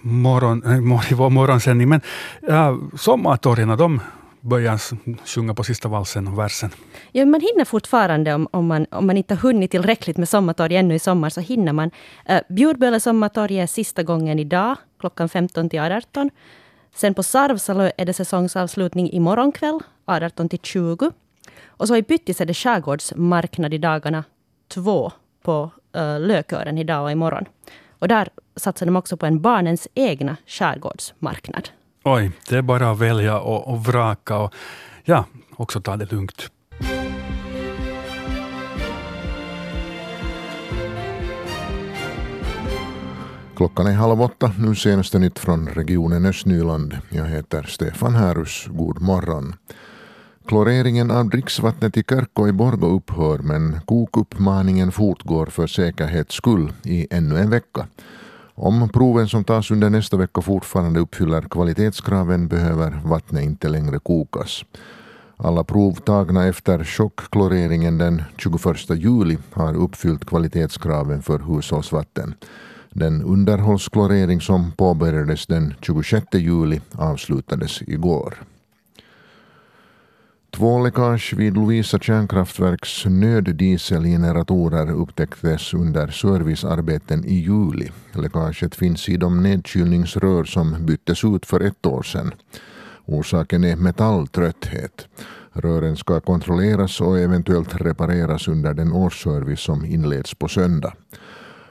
morgon, 0.00 0.62
eh, 0.64 1.12
i 1.12 1.14
vår 1.14 1.30
morgonsändning. 1.30 1.88
Men 1.88 2.00
äh, 2.48 2.76
sommartorgen, 2.96 3.68
de 3.68 4.00
börjar 4.40 4.80
sjunga 5.26 5.54
på 5.54 5.64
sista 5.64 5.88
valsen 5.88 6.28
och 6.28 6.38
versen. 6.38 6.70
Ja, 7.12 7.26
man 7.26 7.40
hinner 7.40 7.64
fortfarande, 7.64 8.34
om, 8.34 8.48
om, 8.50 8.66
man, 8.66 8.86
om 8.90 9.06
man 9.06 9.16
inte 9.16 9.34
har 9.34 9.40
hunnit 9.40 9.70
tillräckligt 9.70 10.16
med 10.16 10.28
sommartorg 10.28 10.76
ännu 10.76 10.94
i 10.94 10.98
sommar, 10.98 11.30
så 11.30 11.40
hinner 11.40 11.72
man. 11.72 11.90
Eh, 12.26 12.36
äh, 12.36 12.42
Bjurböle 12.48 13.00
sommartorg 13.00 13.60
är 13.60 13.66
sista 13.66 14.02
gången 14.02 14.38
idag, 14.38 14.76
klockan 15.00 15.28
15 15.28 15.70
till 15.70 15.80
18. 15.80 16.30
Sen 16.94 17.14
på 17.14 17.22
Sarvsalö 17.22 17.90
är 17.96 18.04
det 18.04 18.12
säsongsavslutning 18.12 19.10
imorgon 19.10 19.52
kväll, 19.52 19.80
18 20.04 20.48
till 20.48 20.58
20. 20.62 21.10
Och 21.66 21.88
så 21.88 21.96
i 21.96 22.02
Pyttis 22.02 22.40
är 22.40 22.46
det 22.46 22.54
skärgårdsmarknad 22.54 23.74
i 23.74 23.78
dagarna 23.78 24.24
två 24.68 25.12
på 25.42 25.70
uh, 25.96 26.20
Lökören 26.20 26.78
idag 26.78 27.02
och 27.02 27.10
imorgon. 27.10 27.44
Och 27.98 28.08
där 28.08 28.28
satsar 28.56 28.86
de 28.86 28.96
också 28.96 29.16
på 29.16 29.26
en 29.26 29.40
barnens 29.40 29.88
egna 29.94 30.36
skärgårdsmarknad. 30.46 31.68
Oj, 32.04 32.32
det 32.48 32.56
är 32.56 32.62
bara 32.62 32.90
att 32.90 32.98
välja 32.98 33.40
och, 33.40 33.68
och 33.68 33.84
vraka 33.84 34.36
och 34.36 34.54
ja, 35.04 35.24
också 35.56 35.80
ta 35.80 35.96
det 35.96 36.12
lugnt. 36.12 36.50
Klockan 43.58 43.86
är 43.86 43.92
halv 43.92 44.22
åtta. 44.22 44.52
Nu 44.58 44.74
senaste 44.74 45.18
nytt 45.18 45.38
från 45.38 45.66
regionen 45.68 46.26
Östnyland. 46.26 46.98
Jag 47.08 47.26
heter 47.26 47.62
Stefan 47.62 48.14
Härus. 48.14 48.66
God 48.70 49.02
morgon. 49.02 49.54
Kloreringen 50.46 51.10
av 51.10 51.28
dricksvattnet 51.28 51.96
i 51.96 52.04
Kärkko 52.08 52.48
i 52.48 52.52
Borgå 52.52 52.86
upphör 52.86 53.38
men 53.38 53.80
kokuppmaningen 53.84 54.92
fortgår 54.92 55.46
för 55.46 55.66
säkerhets 55.66 56.34
skull 56.34 56.72
i 56.82 57.06
ännu 57.10 57.38
en 57.38 57.50
vecka. 57.50 57.86
Om 58.54 58.88
proven 58.88 59.28
som 59.28 59.44
tas 59.44 59.70
under 59.70 59.90
nästa 59.90 60.16
vecka 60.16 60.40
fortfarande 60.40 61.00
uppfyller 61.00 61.42
kvalitetskraven 61.42 62.48
behöver 62.48 63.00
vattnet 63.04 63.44
inte 63.44 63.68
längre 63.68 63.98
kokas. 63.98 64.64
Alla 65.36 65.64
prov 65.64 65.94
tagna 65.94 66.46
efter 66.46 66.84
chockkloreringen 66.84 67.98
den 67.98 68.22
21 68.36 68.62
juli 68.90 69.38
har 69.52 69.76
uppfyllt 69.76 70.24
kvalitetskraven 70.24 71.22
för 71.22 71.38
hushållsvatten. 71.38 72.34
Den 72.90 73.22
underhållsklorering 73.22 74.40
som 74.40 74.72
påbörjades 74.72 75.46
den 75.46 75.74
26 75.80 76.26
juli 76.32 76.80
avslutades 76.92 77.82
igår. 77.82 78.34
Två 80.50 80.84
läckage 80.84 81.34
vid 81.36 81.54
Lovisa 81.54 81.98
kärnkraftverks 81.98 83.04
nöddieselgeneratorer 83.06 84.90
upptäcktes 84.90 85.74
under 85.74 86.08
servicearbeten 86.08 87.24
i 87.24 87.34
juli. 87.34 87.90
Läckaget 88.12 88.74
finns 88.74 89.08
i 89.08 89.16
de 89.16 89.42
nedkylningsrör 89.42 90.44
som 90.44 90.86
byttes 90.86 91.24
ut 91.24 91.46
för 91.46 91.60
ett 91.60 91.86
år 91.86 92.02
sedan. 92.02 92.34
Orsaken 93.04 93.64
är 93.64 93.76
metalltrötthet. 93.76 95.08
Rören 95.52 95.96
ska 95.96 96.20
kontrolleras 96.20 97.00
och 97.00 97.18
eventuellt 97.18 97.80
repareras 97.80 98.48
under 98.48 98.74
den 98.74 98.92
årsservice 98.92 99.60
som 99.60 99.84
inleds 99.84 100.34
på 100.34 100.48
söndag. 100.48 100.92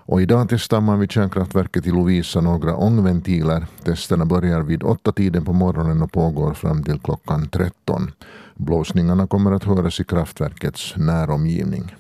Och 0.08 0.22
idag 0.22 0.48
testar 0.50 0.82
man 0.82 1.00
vid 1.00 1.12
kärnkraftverket 1.12 1.88
i 1.88 1.92
Lovisa 1.92 2.42
några 2.42 2.76
ångventiler. 2.76 3.68
Testerna 3.84 4.26
börjar 4.26 4.62
vid 4.62 4.84
åtta 4.84 5.12
tiden 5.12 5.46
på 5.46 5.54
morgonen 5.54 6.02
och 6.02 6.12
pågår 6.12 6.54
fram 6.54 6.84
till 6.84 7.00
klockan 7.00 7.50
13. 7.50 8.12
Blåsningarna 8.56 9.28
kommer 9.28 9.52
att 9.52 9.64
höras 9.64 10.00
i 10.00 10.04
kraftverkets 10.04 10.94
näromgivning. 10.96 11.96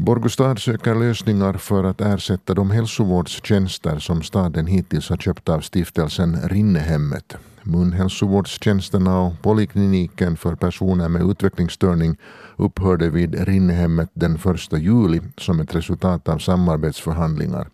Borgostad 0.00 0.58
söker 0.58 0.94
lösningar 0.94 1.52
för 1.52 1.84
att 1.84 2.00
ersätta 2.00 2.54
de 2.54 2.70
hälsovårdstjänster 2.70 3.98
som 3.98 4.22
staden 4.22 4.66
hittills 4.66 5.10
har 5.10 5.16
köpt 5.16 5.48
av 5.48 5.60
stiftelsen 5.60 6.36
Rinnehemmet. 6.44 7.36
Munhälsovårdstjänsterna 7.62 9.20
och 9.20 9.42
polikliniken 9.42 10.36
för 10.36 10.54
personer 10.54 11.08
med 11.08 11.30
utvecklingsstörning 11.30 12.16
upphörde 12.56 13.10
vid 13.10 13.48
Rinnehemmet 13.48 14.10
den 14.14 14.34
1 14.34 14.42
juli 14.72 15.20
som 15.38 15.60
ett 15.60 15.74
resultat 15.74 16.28
av 16.28 16.38
samarbetsförhandlingar. 16.38 17.68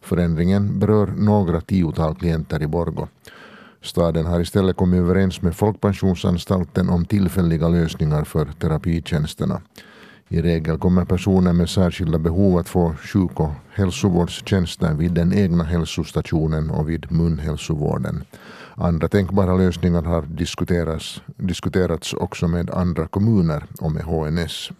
Förändringen 0.00 0.78
berör 0.78 1.06
några 1.06 1.60
tiotal 1.60 2.14
klienter 2.14 2.62
i 2.62 2.66
Borgo. 2.66 3.08
Staden 3.82 4.26
har 4.26 4.40
istället 4.40 4.76
kommit 4.76 5.00
överens 5.00 5.42
med 5.42 5.56
Folkpensionsanstalten 5.56 6.88
om 6.88 7.04
tillfälliga 7.04 7.68
lösningar 7.68 8.24
för 8.24 8.46
terapitjänsterna. 8.60 9.60
I 10.28 10.42
regel 10.42 10.78
kommer 10.78 11.04
personer 11.04 11.52
med 11.52 11.68
särskilda 11.68 12.18
behov 12.18 12.58
att 12.58 12.68
få 12.68 12.94
sjuk 12.94 13.40
och 13.40 13.50
hälsovårdstjänster 13.72 14.94
vid 14.94 15.12
den 15.12 15.32
egna 15.32 15.64
hälsostationen 15.64 16.70
och 16.70 16.88
vid 16.88 17.12
munhälsovården. 17.12 18.24
Andra 18.74 19.08
tänkbara 19.08 19.56
lösningar 19.56 20.02
har 20.02 20.22
diskuterats, 20.22 21.22
diskuterats 21.36 22.14
också 22.14 22.48
med 22.48 22.70
andra 22.70 23.06
kommuner 23.06 23.64
och 23.80 23.92
med 23.92 24.02
HNS. 24.02 24.70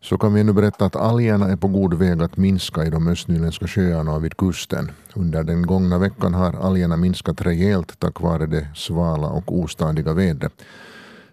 Så 0.00 0.18
kan 0.18 0.34
vi 0.34 0.44
nu 0.44 0.52
berätta 0.52 0.84
att 0.84 0.96
algerna 0.96 1.48
är 1.48 1.56
på 1.56 1.68
god 1.68 1.94
väg 1.94 2.22
att 2.22 2.36
minska 2.36 2.84
i 2.84 2.90
de 2.90 3.08
östnyländska 3.08 3.66
sjöarna 3.66 4.14
och 4.14 4.24
vid 4.24 4.36
kusten. 4.36 4.90
Under 5.14 5.44
den 5.44 5.66
gångna 5.66 5.98
veckan 5.98 6.34
har 6.34 6.52
algerna 6.52 6.96
minskat 6.96 7.40
rejält 7.40 7.98
tack 7.98 8.20
vare 8.20 8.46
det 8.46 8.68
svala 8.74 9.28
och 9.28 9.58
ostadiga 9.58 10.12
vädret. 10.12 10.52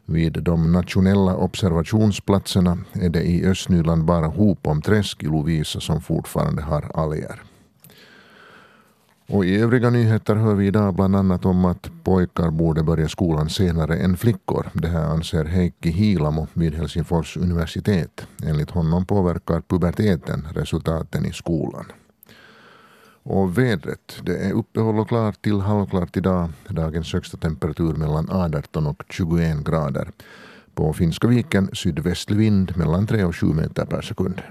Vid 0.05 0.43
de 0.43 0.71
nationella 0.71 1.35
observationsplatserna 1.35 2.77
är 2.93 3.09
det 3.09 3.23
i 3.23 3.45
Östnyland 3.45 4.05
bara 4.05 4.27
hopomträsk 4.27 5.23
i 5.23 5.25
Lovisa 5.25 5.79
som 5.79 6.01
fortfarande 6.01 6.61
har 6.61 6.91
alger. 6.93 7.41
Och 9.27 9.45
I 9.45 9.61
övriga 9.61 9.89
nyheter 9.89 10.35
hör 10.35 10.55
vi 10.55 10.67
idag 10.67 10.95
bland 10.95 11.15
annat 11.15 11.45
om 11.45 11.65
att 11.65 11.89
pojkar 12.03 12.51
borde 12.51 12.83
börja 12.83 13.07
skolan 13.07 13.49
senare 13.49 13.97
än 13.97 14.17
flickor. 14.17 14.69
Det 14.73 14.87
här 14.87 15.05
anser 15.05 15.45
Heikki 15.45 15.89
Hiilamo 15.89 16.47
vid 16.53 16.73
Helsingfors 16.73 17.37
universitet. 17.37 18.27
Enligt 18.43 18.71
honom 18.71 19.05
påverkar 19.05 19.61
puberteten 19.61 20.47
resultaten 20.55 21.25
i 21.25 21.33
skolan. 21.33 21.85
Och 23.27 23.57
vädret. 23.57 24.19
Det 24.23 24.37
är 24.37 24.51
uppehåll 24.51 24.99
och 24.99 25.07
klart 25.07 25.41
till 25.41 25.61
halvklart 25.61 26.17
idag. 26.17 26.49
Dagens 26.67 27.13
högsta 27.13 27.37
temperatur 27.37 27.93
mellan 27.93 28.29
18 28.29 28.87
och 28.87 29.03
21 29.09 29.65
grader. 29.65 30.09
På 30.73 30.93
Finska 30.93 31.27
viken 31.27 31.69
sydvästlig 31.73 32.37
vind 32.37 32.77
mellan 32.77 33.07
3 33.07 33.23
och 33.23 33.35
7 33.35 33.47
meter 33.47 33.85
per 33.85 34.01
sekund. 34.01 34.41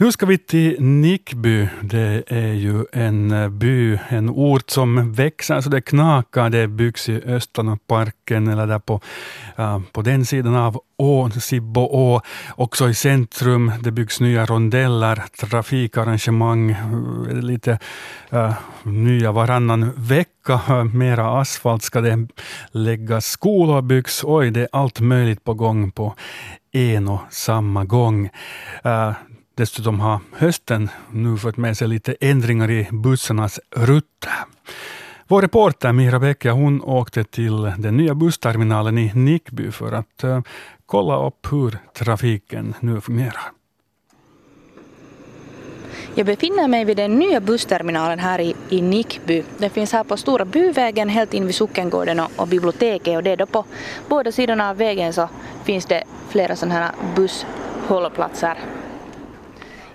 Nu 0.00 0.12
ska 0.12 0.26
vi 0.26 0.38
till 0.38 0.82
Nickby. 0.82 1.68
Det 1.82 2.22
är 2.26 2.52
ju 2.52 2.84
en 2.92 3.30
eh, 3.30 3.48
by, 3.48 3.98
en 4.08 4.30
ort 4.30 4.70
som 4.70 5.12
växer 5.12 5.60
så 5.60 5.70
det 5.70 5.80
knakar. 5.80 6.50
Det 6.50 6.68
byggs 6.68 7.08
i 7.08 7.22
Östanåparken 7.26 8.48
eller 8.48 8.66
där 8.66 8.78
på, 8.78 9.00
uh, 9.58 9.80
på 9.92 10.02
den 10.02 10.26
sidan 10.26 10.54
av 10.54 10.80
ån, 10.96 11.30
Sibboå. 11.30 12.20
Också 12.56 12.88
i 12.88 12.94
centrum. 12.94 13.72
Det 13.80 13.90
byggs 13.90 14.20
nya 14.20 14.46
rondeller, 14.46 15.22
trafikarrangemang, 15.40 16.70
eh, 16.70 17.32
lite 17.32 17.78
uh, 18.32 18.52
nya 18.82 19.32
varannan 19.32 19.92
vecka. 19.96 20.60
Eh, 20.68 20.84
mera 20.84 21.40
asfalt 21.40 21.82
ska 21.82 22.00
det 22.00 22.28
läggas. 22.70 23.26
Skolor 23.26 23.82
byggs. 23.82 24.24
Oj, 24.24 24.50
det 24.50 24.60
är 24.60 24.68
allt 24.72 25.00
möjligt 25.00 25.44
på 25.44 25.54
gång 25.54 25.90
på 25.90 26.14
en 26.72 27.08
och 27.08 27.20
samma 27.30 27.84
gång. 27.84 28.30
Uh, 28.86 29.12
Dessutom 29.54 30.00
har 30.00 30.20
hösten 30.32 30.88
nu 31.10 31.36
fått 31.36 31.56
med 31.56 31.76
sig 31.76 31.88
lite 31.88 32.16
ändringar 32.20 32.70
i 32.70 32.88
bussarnas 32.92 33.60
rutter. 33.70 34.32
Vår 35.28 35.42
reporter 35.42 35.92
Mira 35.92 36.18
Bäcke 36.18 36.50
hon 36.50 36.82
åkte 36.82 37.24
till 37.24 37.62
den 37.78 37.96
nya 37.96 38.14
bussterminalen 38.14 38.98
i 38.98 39.12
Nickby 39.14 39.70
för 39.70 39.92
att 39.92 40.24
uh, 40.24 40.40
kolla 40.86 41.26
upp 41.26 41.52
hur 41.52 41.78
trafiken 41.94 42.74
nu 42.80 43.00
fungerar. 43.00 43.52
Jag 46.14 46.26
befinner 46.26 46.68
mig 46.68 46.84
vid 46.84 46.96
den 46.96 47.18
nya 47.18 47.40
bussterminalen 47.40 48.18
här 48.18 48.40
i, 48.40 48.56
i 48.68 48.82
Nickby. 48.82 49.44
Den 49.58 49.70
finns 49.70 49.92
här 49.92 50.04
på 50.04 50.16
Stora 50.16 50.44
Byvägen 50.44 51.08
helt 51.08 51.34
in 51.34 51.46
vid 51.46 51.54
Sockengården 51.54 52.20
och, 52.20 52.30
och 52.36 52.48
biblioteket 52.48 53.16
och 53.16 53.22
det 53.22 53.30
är 53.30 53.36
då 53.36 53.46
på 53.46 53.64
båda 54.08 54.32
sidorna 54.32 54.70
av 54.70 54.76
vägen 54.76 55.12
så 55.12 55.28
finns 55.64 55.86
det 55.86 56.04
flera 56.28 56.56
sådana 56.56 56.74
här 56.74 56.92
busshållplatser. 57.16 58.58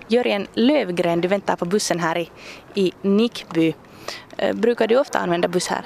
Jörgen 0.08 0.46
Lövgren, 0.54 1.20
du 1.20 1.28
väntar 1.28 1.56
på 1.56 1.64
bussen 1.64 2.00
här 2.00 2.18
i, 2.18 2.30
i 2.74 2.92
Nickby. 3.02 3.74
Eh, 4.36 4.56
brukar 4.56 4.86
du 4.86 4.98
ofta 4.98 5.18
använda 5.18 5.48
buss 5.48 5.68
här? 5.68 5.84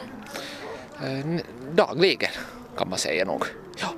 Eh, 1.02 1.40
dagligen 1.72 2.30
kan 2.76 2.88
man 2.88 2.98
säga 2.98 3.24
nog. 3.24 3.44
Ja. 3.80 3.88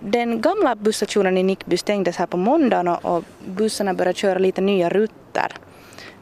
Den 0.00 0.40
gamla 0.40 0.74
busstationen 0.74 1.38
i 1.38 1.42
Nickby 1.42 1.76
stängdes 1.76 2.16
här 2.16 2.26
på 2.26 2.36
måndagen 2.36 2.88
och 2.88 3.24
bussarna 3.46 3.94
börjar 3.94 4.12
köra 4.12 4.38
lite 4.38 4.60
nya 4.60 4.88
rutter. 4.88 5.52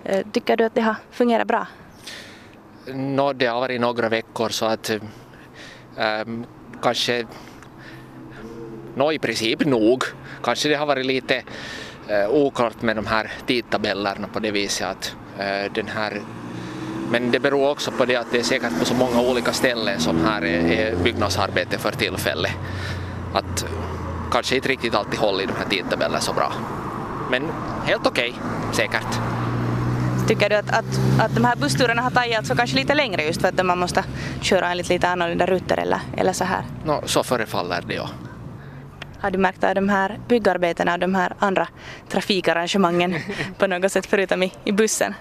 Eh, 0.04 0.26
tycker 0.32 0.56
du 0.56 0.64
att 0.64 0.74
det 0.74 0.80
har 0.80 0.96
fungerat 1.10 1.46
bra? 1.46 1.66
No, 2.86 3.32
det 3.32 3.46
har 3.46 3.60
varit 3.60 3.80
några 3.80 4.08
veckor 4.08 4.48
så 4.48 4.66
att 4.66 4.90
ähm, 5.98 6.46
kanske, 6.82 7.26
no, 8.94 9.12
i 9.12 9.18
princip 9.18 9.66
nog. 9.66 10.04
Kanske 10.42 10.68
det 10.68 10.74
har 10.74 10.86
varit 10.86 11.06
lite 11.06 11.42
oklart 12.30 12.82
med 12.82 12.96
de 12.96 13.06
här 13.06 13.30
tidtabellerna 13.46 14.28
på 14.32 14.40
det 14.40 14.50
viset 14.50 14.88
att 14.88 15.16
eh, 15.38 15.72
den 15.72 15.88
här 15.88 16.20
men 17.10 17.30
det 17.30 17.40
beror 17.40 17.70
också 17.70 17.90
på 17.90 18.04
det 18.04 18.16
att 18.16 18.32
det 18.32 18.38
är 18.38 18.42
säkert 18.42 18.78
på 18.78 18.84
så 18.84 18.94
många 18.94 19.20
olika 19.20 19.52
ställen 19.52 20.00
som 20.00 20.24
här 20.24 20.44
är, 20.44 20.72
är 20.72 20.96
byggnadsarbete 20.96 21.78
för 21.78 21.92
tillfället. 21.92 22.52
Att 23.34 23.66
kanske 24.32 24.56
inte 24.56 24.68
riktigt 24.68 24.94
alltid 24.94 25.18
håller 25.20 25.42
i 25.42 25.46
de 25.46 25.52
här 25.52 25.68
tidtabellerna 25.70 26.20
så 26.20 26.32
bra. 26.32 26.52
Men 27.30 27.42
helt 27.84 28.06
okej, 28.06 28.30
okay, 28.30 28.74
säkert. 28.74 29.18
Tycker 30.28 30.48
du 30.48 30.56
att, 30.56 30.70
att, 30.70 31.20
att 31.20 31.34
de 31.34 31.44
här 31.44 31.56
bussturerna 31.56 32.02
har 32.02 32.10
tagit 32.10 32.38
alltså 32.38 32.54
kanske 32.54 32.76
lite 32.76 32.94
längre 32.94 33.22
just 33.24 33.40
för 33.40 33.48
att 33.48 33.66
man 33.66 33.78
måste 33.78 34.04
köra 34.40 34.70
enligt 34.70 34.88
lite 34.88 35.08
annorlunda 35.08 35.46
rutter 35.46 35.76
eller, 35.76 36.00
eller 36.16 36.32
så 36.32 36.44
här? 36.44 36.64
No, 36.84 37.02
så 37.06 37.22
förefaller 37.22 37.82
det 37.86 37.94
ja. 37.94 38.08
Har 39.20 39.30
du 39.30 39.38
märkt 39.38 39.64
av 39.64 39.74
de 39.74 39.88
här 39.88 40.20
byggarbetena 40.28 40.92
och 40.92 40.98
de 40.98 41.14
här 41.14 41.32
andra 41.38 41.68
trafikarrangemangen 42.08 43.14
på 43.58 43.66
något 43.66 43.92
sätt 43.92 44.06
förutom 44.06 44.42
i, 44.42 44.52
i 44.64 44.72
bussen? 44.72 45.14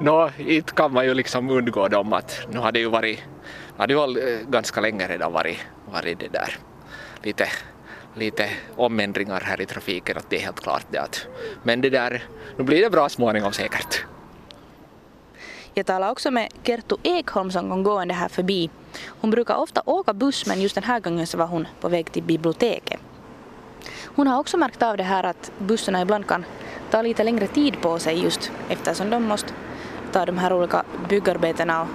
Nå, 0.00 0.24
no, 0.24 0.30
inte 0.50 0.72
kan 0.72 0.92
man 0.92 1.04
ju 1.04 1.14
liksom 1.14 1.50
undgå 1.50 1.88
dem 1.88 2.12
att 2.12 2.40
nu 2.50 2.58
har 2.58 2.72
det 2.72 2.78
ju 2.78 2.88
varit, 2.88 3.20
har 3.76 3.86
det 3.86 3.94
ju 3.94 4.44
ganska 4.48 4.80
länge 4.80 5.08
redan 5.08 5.32
varit, 5.32 5.58
varit 5.92 6.20
det 6.20 6.28
där 6.28 6.56
lite, 7.22 7.48
lite 8.14 8.50
omändringar 8.76 9.40
här 9.40 9.60
i 9.60 9.66
trafiken 9.66 10.16
att 10.18 10.30
det 10.30 10.36
är 10.36 10.40
helt 10.40 10.60
klart 10.60 10.86
det 10.90 10.98
att 10.98 11.26
men 11.62 11.80
det 11.80 11.90
där, 11.90 12.24
nu 12.58 12.64
blir 12.64 12.82
det 12.82 12.90
bra 12.90 13.08
småningom 13.08 13.52
säkert. 13.52 14.04
Jag 15.76 15.86
talade 15.86 16.12
också 16.12 16.30
med 16.30 16.48
Kerttu 16.62 16.96
Ekholm 17.02 17.50
som 17.50 17.70
kom 17.70 17.82
gående 17.82 18.14
här 18.14 18.28
förbi. 18.28 18.70
Hon 19.06 19.30
brukar 19.30 19.54
ofta 19.54 19.82
åka 19.86 20.12
buss 20.12 20.46
men 20.46 20.60
just 20.60 20.74
den 20.74 20.84
här 20.84 21.00
gången 21.00 21.26
så 21.26 21.38
var 21.38 21.46
hon 21.46 21.68
på 21.80 21.88
väg 21.88 22.12
till 22.12 22.22
biblioteket. 22.22 23.00
Hon 24.04 24.26
har 24.26 24.38
också 24.40 24.56
märkt 24.56 24.82
av 24.82 24.96
det 24.96 25.02
här 25.02 25.24
att 25.24 25.52
bussarna 25.58 26.02
ibland 26.02 26.26
kan 26.26 26.44
ta 26.90 27.02
lite 27.02 27.24
längre 27.24 27.46
tid 27.46 27.80
på 27.80 27.98
sig 27.98 28.22
just 28.22 28.50
eftersom 28.68 29.10
de 29.10 29.22
måste 29.22 29.52
ta 30.12 30.26
de 30.26 30.38
här 30.38 30.52
olika 30.52 30.84
byggarbetena 31.08 31.82
och 31.82 31.88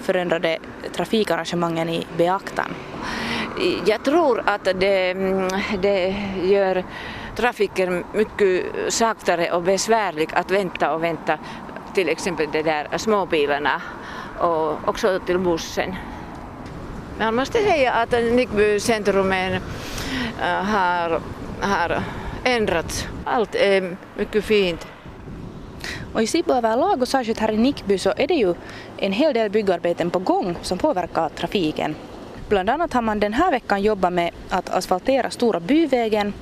förändrade 0.00 0.58
trafikarrangemangen 0.92 1.88
i 1.88 2.06
beaktan. 2.16 2.74
Jag 3.86 4.04
tror 4.04 4.42
att 4.46 4.64
det, 4.64 5.10
mm, 5.10 5.48
det 5.78 6.14
gör 6.42 6.84
trafiken 7.36 8.04
mycket 8.12 8.64
saktare 8.88 9.52
och 9.52 9.62
besvärlig 9.62 10.30
att 10.34 10.50
vänta 10.50 10.94
och 10.94 11.02
vänta 11.02 11.38
till 11.94 12.08
exempel 12.08 12.48
de 12.52 12.62
där 12.62 12.98
småbilarna 12.98 13.82
och 14.38 14.88
också 14.88 15.18
till 15.26 15.38
bussen. 15.38 15.94
Man 17.18 17.34
måste 17.34 17.62
säga 17.62 17.92
att 17.92 18.10
Nickby 18.10 18.80
centrum 18.80 19.32
är 19.32 19.60
Äh, 20.40 20.64
har 20.64 21.20
har 21.60 22.02
ändrats. 22.44 23.08
Allt 23.24 23.54
är 23.54 23.96
mycket 24.16 24.44
fint. 24.44 24.86
Och 26.12 26.22
i 26.22 26.26
Sibbo 26.26 26.52
överlag 26.52 27.02
och 27.02 27.08
särskilt 27.08 27.38
här 27.38 27.50
i 27.50 27.56
Nickby 27.56 27.98
så 27.98 28.12
är 28.16 28.26
det 28.26 28.34
ju 28.34 28.54
en 28.96 29.12
hel 29.12 29.34
del 29.34 29.50
byggarbeten 29.50 30.10
på 30.10 30.18
gång 30.18 30.56
som 30.62 30.78
påverkar 30.78 31.28
trafiken. 31.28 31.94
Bland 32.48 32.70
annat 32.70 32.92
har 32.92 33.02
man 33.02 33.20
den 33.20 33.32
här 33.32 33.50
veckan 33.50 33.82
jobbat 33.82 34.12
med 34.12 34.30
att 34.48 34.70
asfaltera 34.70 35.30
Stora 35.30 35.60
Byvägen 35.60 36.32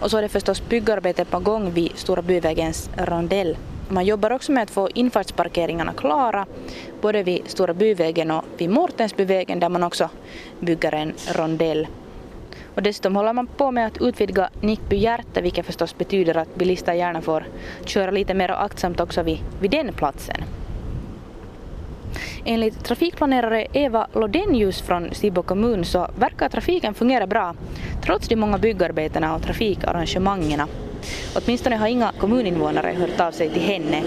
och 0.00 0.10
så 0.10 0.18
är 0.18 0.22
det 0.22 0.28
förstås 0.28 0.68
byggarbete 0.68 1.24
på 1.24 1.38
gång 1.38 1.70
vid 1.70 1.92
Stora 1.94 2.22
Byvägens 2.22 2.90
rondell. 2.96 3.56
Man 3.88 4.04
jobbar 4.04 4.30
också 4.30 4.52
med 4.52 4.62
att 4.62 4.70
få 4.70 4.88
infartsparkeringarna 4.94 5.92
klara 5.92 6.46
både 7.00 7.22
vid 7.22 7.42
Stora 7.50 7.74
Byvägen 7.74 8.30
och 8.30 8.44
vid 8.56 8.70
Mårtensbyvägen 8.70 9.60
där 9.60 9.68
man 9.68 9.84
också 9.84 10.10
bygger 10.60 10.94
en 10.94 11.12
rondell. 11.34 11.86
Och 12.78 12.82
dessutom 12.82 13.16
håller 13.16 13.32
man 13.32 13.46
på 13.46 13.70
med 13.70 13.86
att 13.86 14.00
utvidga 14.00 14.48
Nickby 14.60 14.96
hjärta 14.96 15.40
vilket 15.40 15.66
förstås 15.66 15.98
betyder 15.98 16.36
att 16.36 16.54
bilister 16.54 16.92
gärna 16.92 17.22
får 17.22 17.44
köra 17.84 18.10
lite 18.10 18.34
mer 18.34 18.50
aktsamt 18.50 19.00
också 19.00 19.22
vid, 19.22 19.38
vid 19.60 19.70
den 19.70 19.92
platsen. 19.92 20.36
Enligt 22.44 22.84
trafikplanerare 22.84 23.66
Eva 23.72 24.06
Lodenius 24.12 24.80
från 24.80 25.14
Sibbo 25.14 25.42
kommun 25.42 25.84
så 25.84 26.10
verkar 26.18 26.48
trafiken 26.48 26.94
fungera 26.94 27.26
bra 27.26 27.54
trots 28.04 28.28
de 28.28 28.36
många 28.36 28.58
byggarbetena 28.58 29.34
och 29.34 29.42
trafikarrangemangen. 29.42 30.62
Åtminstone 31.34 31.76
har 31.76 31.86
inga 31.86 32.12
kommuninvånare 32.18 32.94
hört 32.98 33.20
av 33.20 33.30
sig 33.30 33.50
till 33.50 33.62
henne. 33.62 34.02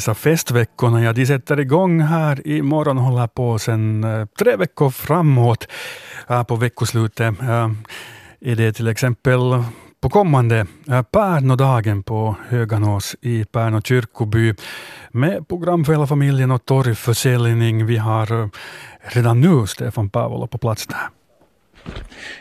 Lovisa 0.00 0.14
festveckorna, 0.14 1.02
ja 1.02 1.12
de 1.12 1.26
sätter 1.26 1.60
igång 1.60 2.00
här 2.00 2.46
i 2.46 2.62
morgon 2.62 2.98
och 2.98 3.04
håller 3.04 3.26
på 3.26 3.58
sen 3.58 4.04
eh, 4.04 4.26
tre 4.38 4.56
veckor 4.56 4.90
framåt. 4.90 5.68
På 6.48 6.56
veckoslutet 6.56 7.34
är 8.40 8.56
det 8.56 8.72
till 8.72 8.88
exempel 8.88 9.40
på 10.00 10.10
kommande 10.10 10.66
Pärnodagen 11.12 12.02
på 12.02 12.36
Höganås 12.48 13.16
i 13.20 13.44
Pärno 13.44 13.82
kyrkoby 13.82 14.54
med 15.10 15.48
program 15.48 15.84
för 15.84 15.92
hela 15.92 16.06
familjen 16.06 16.50
och 16.50 16.64
torgförsäljning. 16.64 17.86
Vi 17.86 17.96
har 17.96 18.42
eh, 18.42 18.48
redan 19.02 19.40
nu 19.40 19.66
Stefan 19.66 20.10
Paavola 20.10 20.46
på 20.46 20.58
plats 20.58 20.86
där. 20.86 21.08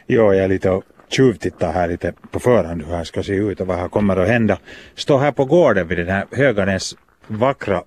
Ja, 0.06 0.34
jag 0.34 0.38
är 0.38 0.48
lite 0.48 0.82
tjuvtittar 1.10 1.74
här 1.74 1.88
lite 1.88 2.14
på 2.32 2.40
förhand 2.40 2.84
hur 2.84 2.96
här 2.96 3.04
ska 3.04 3.24
se 3.24 3.34
ut 3.34 3.62
och 3.62 3.68
vad 3.68 3.78
här 3.78 3.90
kommer 3.90 4.18
att 4.18 4.28
hända. 4.28 4.58
Står 4.96 5.20
här 5.20 5.32
på 5.32 5.46
gården 5.46 5.88
vid 5.88 5.98
den 5.98 6.08
här 6.08 6.26
Höganäs 6.32 6.96
vackra 7.30 7.84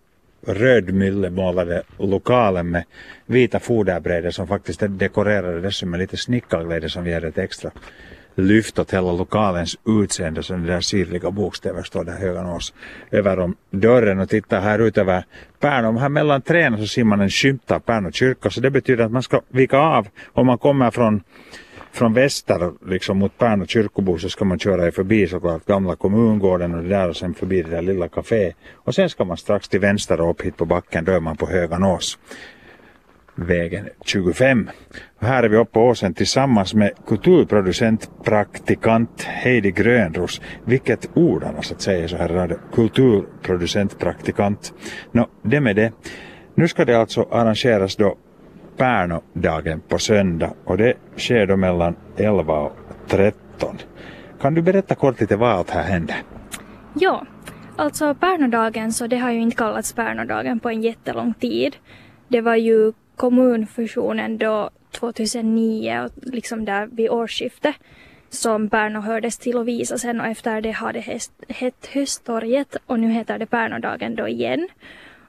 rödmyllemålade 0.47 1.83
lokalen 1.99 2.71
med 2.71 2.85
vita 3.27 3.61
foderbrädor 3.61 4.31
som 4.31 4.47
faktiskt 4.47 4.83
är 4.83 4.89
dekorerade 4.89 5.61
dessutom 5.61 5.91
med 5.91 6.01
lite 6.01 6.17
snickarglädje 6.17 6.89
som 6.89 7.07
ger 7.07 7.25
ett 7.25 7.39
extra 7.39 7.71
lyft 8.35 8.79
åt 8.79 8.93
hela 8.93 9.13
lokalens 9.13 9.79
utseende 9.87 10.43
så 10.43 10.53
den 10.53 10.67
där 10.67 10.81
sirliga 10.81 11.31
bokstäver 11.31 11.83
står 11.83 12.05
där 12.05 12.19
Höganås 12.19 12.75
över 13.11 13.39
om 13.39 13.57
dörren 13.71 14.21
och 14.21 14.29
tittar 14.29 14.61
här 14.61 14.79
ut 14.79 14.99
över 14.99 15.25
pärnum. 15.61 15.97
Här 15.97 16.09
mellan 16.09 16.43
träden 16.43 16.79
så 16.79 16.87
ser 16.87 17.05
man 17.05 17.21
en 17.21 17.31
skymt 17.31 17.71
av 17.71 17.81
Pärnu 17.81 18.13
kyrka 18.13 18.51
så 18.51 18.61
det 18.61 18.71
betyder 18.71 19.05
att 19.05 19.13
man 19.13 19.23
ska 19.23 19.41
vika 19.49 19.79
av 19.79 20.09
om 20.33 20.47
man 20.47 20.59
kommer 20.59 20.91
från 20.91 21.23
från 21.93 22.15
väster 22.15 22.73
liksom 22.87 23.19
mot 23.19 23.39
Pärnu 23.39 23.67
kyrkobo 23.67 24.19
så 24.19 24.29
ska 24.29 24.45
man 24.45 24.59
köra 24.59 24.93
förbi 24.93 25.27
såklart 25.27 25.67
gamla 25.67 25.97
kommungården 25.97 26.75
och 26.75 26.83
det 26.83 26.89
där 26.89 27.09
och 27.09 27.17
sen 27.17 27.35
förbi 27.35 27.63
det 27.63 27.71
där 27.71 27.83
lilla 27.83 28.09
kaféet. 28.09 28.57
Och 28.75 28.95
sen 28.95 29.11
ska 29.11 29.25
man 29.25 29.37
strax 29.37 29.69
till 29.69 29.81
vänster 29.81 30.21
och 30.21 30.31
upp 30.31 30.43
hit 30.43 30.57
på 30.57 30.65
backen, 30.65 31.05
då 31.05 31.13
är 31.13 31.21
man 31.21 31.37
på 31.37 31.47
Höganås. 31.47 32.19
vägen 33.35 33.89
25. 34.05 34.71
Och 35.21 35.27
här 35.27 35.43
är 35.43 35.49
vi 35.49 35.57
uppe 35.57 35.73
på 35.73 35.81
åsen 35.81 36.15
tillsammans 36.15 36.75
med 36.75 36.91
kulturproducent 37.07 38.11
praktikant 38.25 39.23
Heidi 39.23 39.71
Grönros. 39.71 40.41
Vilket 40.65 41.11
ord 41.15 41.45
annars 41.45 41.73
att 41.73 41.81
säga 41.81 42.09
så 42.09 42.17
här 42.17 42.29
radio. 42.29 42.57
Kulturproducent 42.75 43.99
praktikant. 43.99 44.73
Nå, 45.13 45.29
det 45.43 45.61
med 45.61 45.77
det. 45.77 45.93
Nu 46.55 46.69
ska 46.69 46.85
det 46.85 46.99
alltså 46.99 47.29
arrangeras 47.31 47.97
då 47.97 48.17
Pärnodagen 48.83 49.81
på 49.81 49.99
söndag 49.99 50.55
och 50.65 50.77
det 50.77 50.95
sker 51.17 51.47
då 51.47 51.57
mellan 51.57 51.97
11 52.17 52.59
och 52.59 52.77
13. 53.09 53.79
Kan 54.41 54.55
du 54.55 54.63
berätta 54.63 54.95
kort 54.95 55.21
lite 55.21 55.37
vad 55.37 55.51
allt 55.51 55.71
här 55.71 55.83
händer? 55.83 56.17
Ja, 56.95 57.27
alltså 57.77 58.15
Pärnodagen 58.15 58.93
så 58.93 59.07
det 59.07 59.17
har 59.17 59.31
ju 59.31 59.41
inte 59.41 59.57
kallats 59.57 59.93
Pärnodagen 59.93 60.61
på 60.61 60.69
en 60.69 60.83
jättelång 60.83 61.35
tid. 61.35 61.77
Det 62.29 62.41
var 62.41 62.55
ju 62.55 62.93
kommunfusionen 63.17 64.39
då 64.39 64.71
2009 64.91 66.01
och 66.05 66.11
liksom 66.23 66.65
där 66.65 66.87
vid 66.87 67.11
årsskiftet 67.11 67.75
som 68.31 68.69
Pärno 68.69 69.01
hördes 69.01 69.39
till 69.39 69.57
och 69.57 69.69
visa 69.69 69.99
sen 69.99 70.21
och 70.21 70.27
efter 70.27 70.61
det 70.61 70.73
har 70.73 70.93
det 70.93 71.29
hett 71.49 71.87
Hösttorget 71.93 72.77
och 72.87 73.01
nu 73.01 73.13
heter 73.13 73.39
det 73.39 73.47
Pärnodagen 73.47 74.15
då 74.15 74.29
igen. 74.29 74.69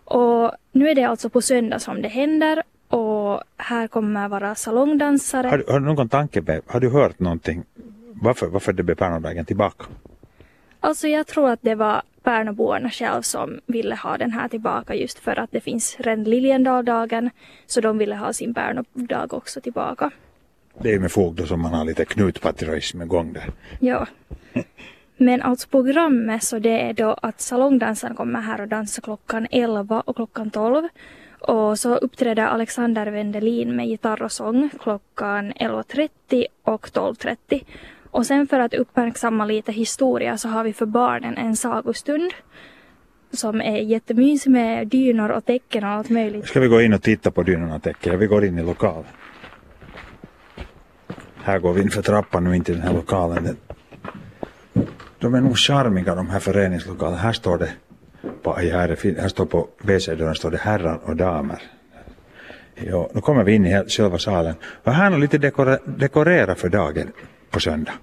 Och 0.05 0.51
nu 0.71 0.89
är 0.89 0.95
det 0.95 1.03
alltså 1.03 1.29
på 1.29 1.41
söndag 1.41 1.79
som 1.79 2.01
det 2.01 2.07
händer 2.07 2.63
och 2.93 3.41
här 3.57 3.87
kommer 3.87 4.27
vara 4.27 4.55
salongdansare. 4.55 5.47
Har, 5.47 5.63
har 5.67 5.79
du 5.79 5.85
någon 5.85 6.09
tanke, 6.09 6.61
har 6.67 6.79
du 6.79 6.89
hört 6.89 7.19
någonting 7.19 7.63
varför, 8.21 8.47
varför 8.47 8.73
det 8.73 8.83
blev 8.83 8.95
Pärnodagen 8.95 9.45
tillbaka? 9.45 9.85
Alltså 10.79 11.07
jag 11.07 11.27
tror 11.27 11.49
att 11.49 11.59
det 11.61 11.75
var 11.75 12.01
Pärnoborna 12.23 12.89
själv 12.89 13.21
som 13.21 13.59
ville 13.65 13.95
ha 13.95 14.17
den 14.17 14.31
här 14.31 14.47
tillbaka 14.47 14.95
just 14.95 15.19
för 15.19 15.39
att 15.39 15.51
det 15.51 15.61
finns 15.61 15.95
redan 15.99 16.23
Liljendaldagen 16.23 17.29
så 17.65 17.81
de 17.81 17.97
ville 17.97 18.15
ha 18.15 18.33
sin 18.33 18.53
Pärnodag 18.53 19.33
också 19.33 19.61
tillbaka. 19.61 20.11
Det 20.81 20.93
är 20.93 20.99
med 20.99 21.11
fog 21.11 21.35
då 21.35 21.45
som 21.45 21.61
man 21.61 21.73
har 21.73 21.85
lite 21.85 22.05
knutpatriotism 22.05 23.01
igång 23.01 23.33
där. 23.33 23.49
Ja. 23.79 24.07
Men 25.17 25.41
alltså 25.41 25.67
programmet 25.69 26.43
så 26.43 26.59
det 26.59 26.81
är 26.81 26.93
då 26.93 27.15
att 27.21 27.41
salongdansaren 27.41 28.15
kommer 28.15 28.41
här 28.41 28.61
och 28.61 28.67
dansar 28.67 29.01
klockan 29.01 29.47
11 29.51 30.01
och 30.05 30.15
klockan 30.15 30.51
12 30.51 30.87
och 31.43 31.79
så 31.79 31.95
uppträder 31.95 32.45
Alexander 32.45 33.07
Wendelin 33.07 33.75
med 33.75 33.87
gitarr 33.87 34.21
och 34.21 34.31
sång 34.31 34.69
klockan 34.79 35.53
11.30 35.53 36.45
och 36.63 36.87
12.30. 36.87 37.63
Och 38.11 38.25
sen 38.25 38.47
för 38.47 38.59
att 38.59 38.73
uppmärksamma 38.73 39.45
lite 39.45 39.71
historia 39.71 40.37
så 40.37 40.49
har 40.49 40.63
vi 40.63 40.73
för 40.73 40.85
barnen 40.85 41.37
en 41.37 41.55
sagostund 41.55 42.31
som 43.31 43.61
är 43.61 43.77
jättemysig 43.77 44.51
med 44.51 44.87
dynor 44.87 45.29
och 45.29 45.45
tecken 45.45 45.83
och 45.83 45.89
allt 45.89 46.09
möjligt. 46.09 46.47
Ska 46.47 46.59
vi 46.59 46.67
gå 46.67 46.81
in 46.81 46.93
och 46.93 47.01
titta 47.01 47.31
på 47.31 47.43
dynorna 47.43 47.75
och 47.75 47.83
tecken? 47.83 48.19
Vi 48.19 48.27
går 48.27 48.45
in 48.45 48.59
i 48.59 48.63
lokalen. 48.63 49.11
Här 51.35 51.59
går 51.59 51.73
vi 51.73 51.81
in 51.81 51.89
för 51.89 52.01
trappan 52.01 52.43
nu 52.43 52.55
in 52.55 52.63
till 52.63 52.75
den 52.75 52.83
här 52.83 52.93
lokalen. 52.93 53.57
De 55.19 55.33
är 55.33 55.41
nog 55.41 55.57
charmiga 55.57 56.15
de 56.15 56.29
här 56.29 56.39
föreningslokalerna. 56.39 57.17
Här 57.17 57.33
står 57.33 57.57
det 57.57 57.71
på, 58.43 58.53
här, 58.53 59.19
här 59.21 59.27
står 59.27 59.45
på 59.45 59.67
WC-dörren 59.81 60.35
står 60.35 60.51
det 60.51 60.57
herrar 60.57 60.99
och 61.03 61.15
damer. 61.15 61.61
Jo, 62.75 63.09
nu 63.13 63.21
kommer 63.21 63.43
vi 63.43 63.53
in 63.53 63.65
i 63.65 63.83
själva 63.87 64.17
salen. 64.17 64.55
Och 64.83 64.93
här 64.93 65.09
ni 65.09 65.19
lite 65.19 65.37
dekora, 65.37 65.77
dekorera 65.85 66.55
för 66.55 66.69
dagen 66.69 67.11
på 67.49 67.59
söndag. 67.59 67.93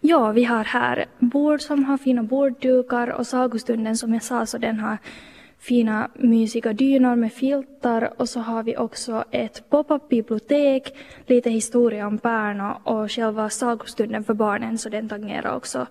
Ja, 0.00 0.32
vi 0.32 0.44
har 0.44 0.64
här 0.64 1.04
bord 1.18 1.60
som 1.60 1.84
har 1.84 1.98
fina 1.98 2.22
borddukar 2.22 3.08
och 3.08 3.26
sagostunden 3.26 3.96
som 3.96 4.14
jag 4.14 4.22
sa 4.22 4.46
så 4.46 4.58
den 4.58 4.80
har 4.80 4.98
fina 5.58 6.10
mysiga 6.14 6.72
dynor 6.72 7.16
med 7.16 7.32
filtar 7.32 8.12
och 8.16 8.28
så 8.28 8.40
har 8.40 8.62
vi 8.62 8.76
också 8.76 9.24
ett 9.30 9.70
pop-up 9.70 10.08
bibliotek, 10.08 10.94
lite 11.26 11.50
historia 11.50 12.06
om 12.06 12.18
Pärna 12.18 12.74
och 12.74 13.12
själva 13.12 13.50
sagostunden 13.50 14.24
för 14.24 14.34
barnen 14.34 14.78
så 14.78 14.88
den 14.88 15.08
tangerar 15.08 15.56
också 15.56 15.86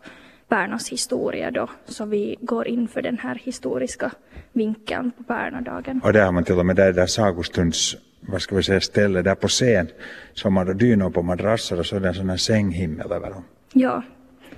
Pärnos 0.50 0.90
historia 0.90 1.52
då. 1.52 1.70
Så 1.86 2.06
vi 2.06 2.36
går 2.42 2.68
in 2.68 2.88
för 2.88 3.02
den 3.02 3.18
här 3.18 3.36
historiska 3.44 4.12
vinkeln 4.54 5.12
på 5.12 5.24
Pärnodagen. 5.24 6.02
Och 6.04 6.14
där 6.14 6.26
har 6.26 6.32
man 6.32 6.44
till 6.44 6.60
och 6.60 6.66
med 6.66 6.76
det 6.76 6.92
där 6.92 7.08
sagostunds 7.08 7.98
vad 8.28 8.42
ska 8.42 8.56
vi 8.56 8.64
säga, 8.64 8.82
ställe 8.82 9.22
där 9.22 9.36
på 9.36 9.48
scen 9.48 9.88
som 10.34 10.58
har 10.58 10.74
dynor 10.74 11.10
på 11.10 11.22
madrasser 11.22 11.80
och 11.80 11.86
så 11.86 11.96
är 11.96 12.00
det 12.00 12.08
en 12.08 12.14
sån 12.14 12.30
här 12.30 12.38
sänghimmel 12.38 13.12
över 13.12 13.30
dem. 13.30 13.44
Ja. 13.74 14.04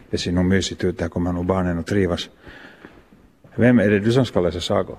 Det 0.09 0.17
ser 0.17 0.31
nog 0.31 0.45
mysigt 0.45 0.83
ut, 0.83 0.99
där 0.99 1.09
kommer 1.09 1.33
nog 1.33 1.45
barnen 1.45 1.79
att 1.79 1.87
trivas. 1.87 2.29
Vem 3.55 3.79
är 3.79 3.89
det 3.89 3.99
du 3.99 4.11
som 4.11 4.25
ska 4.25 4.41
läsa 4.41 4.59
sagor? 4.59 4.97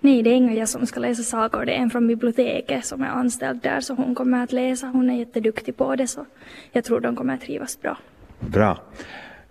Nej, 0.00 0.22
det 0.22 0.30
är 0.30 0.34
ingen 0.34 0.56
jag 0.56 0.68
som 0.68 0.86
ska 0.86 1.00
läsa 1.00 1.22
sagor. 1.22 1.64
Det 1.64 1.72
är 1.72 1.78
en 1.78 1.90
från 1.90 2.06
biblioteket 2.06 2.84
som 2.84 3.02
är 3.02 3.08
anställd 3.08 3.62
där 3.62 3.80
så 3.80 3.94
hon 3.94 4.14
kommer 4.14 4.44
att 4.44 4.52
läsa. 4.52 4.86
Hon 4.86 5.10
är 5.10 5.18
jätteduktig 5.18 5.76
på 5.76 5.96
det 5.96 6.06
så 6.06 6.26
jag 6.72 6.84
tror 6.84 7.00
de 7.00 7.16
kommer 7.16 7.34
att 7.34 7.40
trivas 7.40 7.80
bra. 7.80 7.98
Bra. 8.40 8.78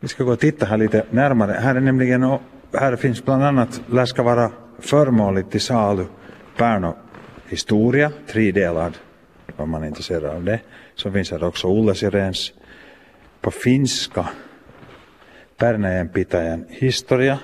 Vi 0.06 0.10
ska 0.10 0.24
gå 0.24 0.32
och 0.32 0.40
titta 0.40 0.66
här 0.66 0.78
lite 0.78 1.06
närmare. 1.10 1.52
Här 1.52 1.76
är 1.76 1.80
nämligen, 1.80 2.38
här 2.74 2.96
finns 2.96 3.26
bland 3.26 3.44
annat, 3.44 3.82
lär 3.88 4.06
ska 4.06 4.24
vara 4.24 4.52
förmånligt 4.80 5.52
till 5.52 5.62
salu, 5.62 6.06
Pärno 6.58 6.96
historia, 7.48 8.12
tredelad, 8.28 8.98
om 9.56 9.70
man 9.70 9.84
är 9.84 9.88
intresserad 9.88 10.26
av 10.26 10.44
det. 10.44 10.60
Så 10.96 11.12
finns 11.12 11.32
här 11.32 11.44
också 11.44 11.68
Olle 11.68 11.96
Sirens 11.96 12.54
på 13.42 13.52
finska, 13.52 14.30
Pärnäjen 15.58 16.10
pitäjän 16.10 16.66
historia 16.70 17.40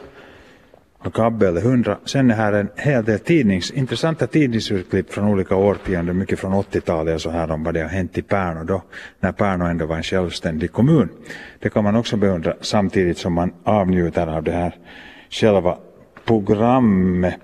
och 1.04 1.20
eller 1.20 1.62
100. 1.62 1.98
Sen 2.06 2.32
är 2.32 2.36
här 2.36 2.54
en 2.54 2.70
hel 2.76 3.04
del 3.04 3.20
tidnings, 3.20 3.72
intressanta 3.72 4.28
tidningsurklipp 4.28 5.14
från 5.14 5.28
olika 5.28 5.56
årtionden, 5.56 6.18
mycket 6.18 6.40
från 6.40 6.54
80-talet 6.54 7.16
och 7.16 7.22
så 7.22 7.30
här 7.30 7.52
om 7.52 7.64
vad 7.64 7.74
det 7.74 7.82
har 7.82 7.90
hänt 7.90 8.18
i 8.18 8.22
Pärnu 8.22 8.64
då, 8.64 8.84
när 9.20 9.32
Pärnu 9.32 9.66
ändå 9.66 9.86
var 9.86 9.96
en 9.96 10.04
självständig 10.04 10.72
kommun. 10.72 11.10
Det 11.60 11.70
kan 11.70 11.84
man 11.84 11.96
också 11.96 12.18
beundra 12.18 12.54
samtidigt 12.62 13.18
som 13.18 13.34
man 13.34 13.54
avnjuter 13.64 14.28
av 14.28 14.44
det 14.44 14.52
här 14.52 14.76
själva 15.30 15.78
programmet. 16.26 17.36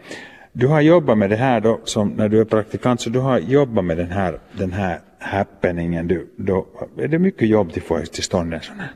Du 0.54 0.68
har 0.68 0.82
jobbat 0.82 1.18
med 1.18 1.30
det 1.30 1.36
här 1.36 1.60
då, 1.60 1.80
som 1.84 2.10
när 2.10 2.30
du 2.30 2.40
är 2.40 2.46
praktikant, 2.46 3.02
så 3.02 3.10
du 3.10 3.20
har 3.20 3.40
jobbat 3.40 3.86
med 3.86 3.98
den 3.98 4.12
här, 4.12 4.40
den 4.58 4.72
här 4.72 5.00
happeningen. 5.20 6.08
Du, 6.08 6.28
då, 6.38 6.66
är 6.98 7.08
det 7.08 7.20
mycket 7.20 7.48
jobb 7.48 7.74
till 7.74 7.82
att 7.82 7.88
få 7.88 8.00
till 8.00 8.24
stånd 8.24 8.54
en 8.54 8.62
sån 8.62 8.80
här? 8.80 8.90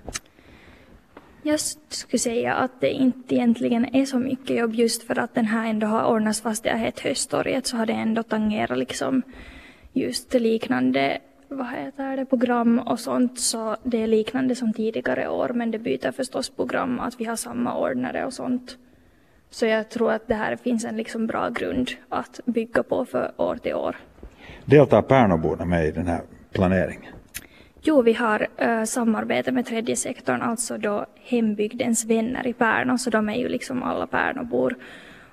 Jag 1.43 1.59
skulle 1.59 2.19
säga 2.19 2.53
att 2.53 2.81
det 2.81 2.89
inte 2.89 3.35
egentligen 3.35 3.95
är 3.95 4.05
så 4.05 4.19
mycket 4.19 4.57
jobb 4.57 4.75
just 4.75 5.03
för 5.03 5.19
att 5.19 5.35
den 5.35 5.45
här 5.45 5.69
ändå 5.69 5.87
har 5.87 6.05
ordnats 6.05 6.41
fast 6.41 6.63
det 6.63 6.69
har 6.69 6.77
hett 6.77 6.99
Hösttorget 6.99 7.67
så 7.67 7.77
har 7.77 7.85
det 7.85 7.93
ändå 7.93 8.23
tangerat 8.23 8.77
liksom 8.77 9.21
just 9.93 10.33
liknande 10.33 11.17
vad 11.47 11.67
heter 11.67 12.17
det, 12.17 12.25
program 12.25 12.79
och 12.79 12.99
sånt 12.99 13.39
så 13.39 13.75
det 13.83 14.03
är 14.03 14.07
liknande 14.07 14.55
som 14.55 14.73
tidigare 14.73 15.29
år 15.29 15.49
men 15.49 15.71
det 15.71 15.79
byter 15.79 16.11
förstås 16.11 16.49
program 16.49 16.99
att 16.99 17.19
vi 17.19 17.25
har 17.25 17.35
samma 17.35 17.77
ordnare 17.77 18.25
och 18.25 18.33
sånt. 18.33 18.77
Så 19.49 19.65
jag 19.65 19.89
tror 19.89 20.11
att 20.11 20.27
det 20.27 20.35
här 20.35 20.55
finns 20.55 20.85
en 20.85 20.97
liksom 20.97 21.27
bra 21.27 21.49
grund 21.49 21.89
att 22.09 22.39
bygga 22.45 22.83
på 22.83 23.05
för 23.05 23.31
år 23.37 23.55
till 23.55 23.75
år. 23.75 23.95
Deltar 24.65 25.01
Pärnoborna 25.01 25.65
med 25.65 25.87
i 25.87 25.91
den 25.91 26.07
här 26.07 26.21
planeringen? 26.51 27.13
Jo, 27.83 28.01
vi 28.01 28.13
har 28.13 28.47
äh, 28.57 28.83
samarbete 28.83 29.51
med 29.51 29.65
tredje 29.65 29.95
sektorn, 29.95 30.41
alltså 30.41 30.77
då 30.77 31.05
hembygdens 31.15 32.05
vänner 32.05 32.47
i 32.47 32.53
Pärna, 32.53 32.97
så 32.97 33.09
de 33.09 33.29
är 33.29 33.35
ju 33.35 33.49
liksom 33.49 33.83
alla 33.83 34.07
Pärnobor. 34.07 34.75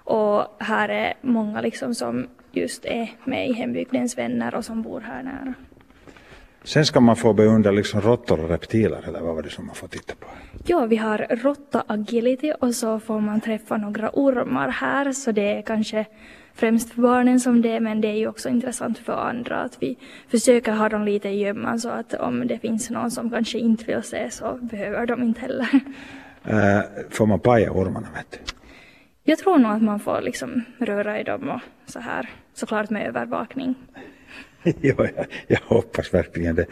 Och 0.05 0.57
här 0.59 0.89
är 0.89 1.15
många 1.21 1.61
liksom 1.61 1.95
som 1.95 2.27
just 2.53 2.85
är 2.85 3.11
med 3.25 3.49
i 3.49 3.53
hembygdens 3.53 4.19
vänner 4.19 4.55
och 4.55 4.65
som 4.65 4.83
bor 4.83 5.01
här 5.01 5.23
nära. 5.23 5.55
Sen 6.65 6.87
ska 6.87 7.01
man 7.01 7.17
få 7.17 7.33
beundra 7.33 7.71
liksom 7.71 8.01
råttor 8.01 8.41
och 8.41 8.49
reptiler, 8.49 9.09
eller 9.09 9.21
vad 9.21 9.35
var 9.35 9.43
det 9.43 9.51
som 9.51 9.67
man 9.67 9.75
får 9.75 9.89
titta 9.89 10.15
på? 10.15 10.27
Ja, 10.67 10.87
vi 10.87 10.97
har 10.97 11.27
råtta 11.31 11.85
agility 11.87 12.53
och 12.61 12.75
så 12.75 13.01
får 13.01 13.21
man 13.21 13.41
träffa 13.41 13.77
några 13.77 14.11
ormar 14.13 14.69
här, 14.69 15.13
så 15.13 15.33
det 15.33 15.59
är 15.59 15.63
kanske 15.63 16.07
främst 16.55 16.91
för 16.91 17.03
barnen 17.03 17.41
som 17.41 17.63
det, 17.63 17.81
men 17.81 18.01
det 18.01 18.09
är 18.09 18.17
ju 18.17 18.29
också 18.29 18.49
intressant 18.49 18.99
för 18.99 19.13
andra 19.13 19.57
att 19.57 19.77
vi 19.81 19.99
försöker 20.29 20.73
ha 20.73 20.89
dem 20.89 21.05
lite 21.05 21.29
i 21.29 21.39
gömman 21.43 21.81
så 21.81 21.89
att 21.89 22.15
om 22.15 22.47
det 22.47 22.59
finns 22.59 22.91
någon 22.91 23.11
som 23.11 23.31
kanske 23.31 23.59
inte 23.59 23.85
vill 23.85 24.03
se 24.03 24.31
så 24.31 24.59
behöver 24.63 25.07
de 25.07 25.23
inte 25.23 25.41
heller. 25.41 25.69
Äh, 26.45 26.81
får 27.11 27.27
man 27.27 27.41
paja 27.41 27.73
ormarna, 27.73 28.09
vet 28.15 28.31
du? 28.31 28.39
Jag 29.25 29.39
tror 29.39 29.59
nog 29.59 29.73
att 29.73 29.83
man 29.83 30.01
får 30.01 30.21
liksom 30.21 30.65
röra 30.79 31.21
i 31.21 31.25
dem 31.25 31.49
och 31.49 31.61
så 31.87 32.01
här, 32.01 32.31
såklart 32.55 32.91
med 32.91 33.07
övervakning. 33.07 33.75
ja, 34.81 34.95
jag, 34.97 35.27
jag 35.47 35.61
hoppas 35.61 36.15
verkligen 36.15 36.55
det. 36.55 36.67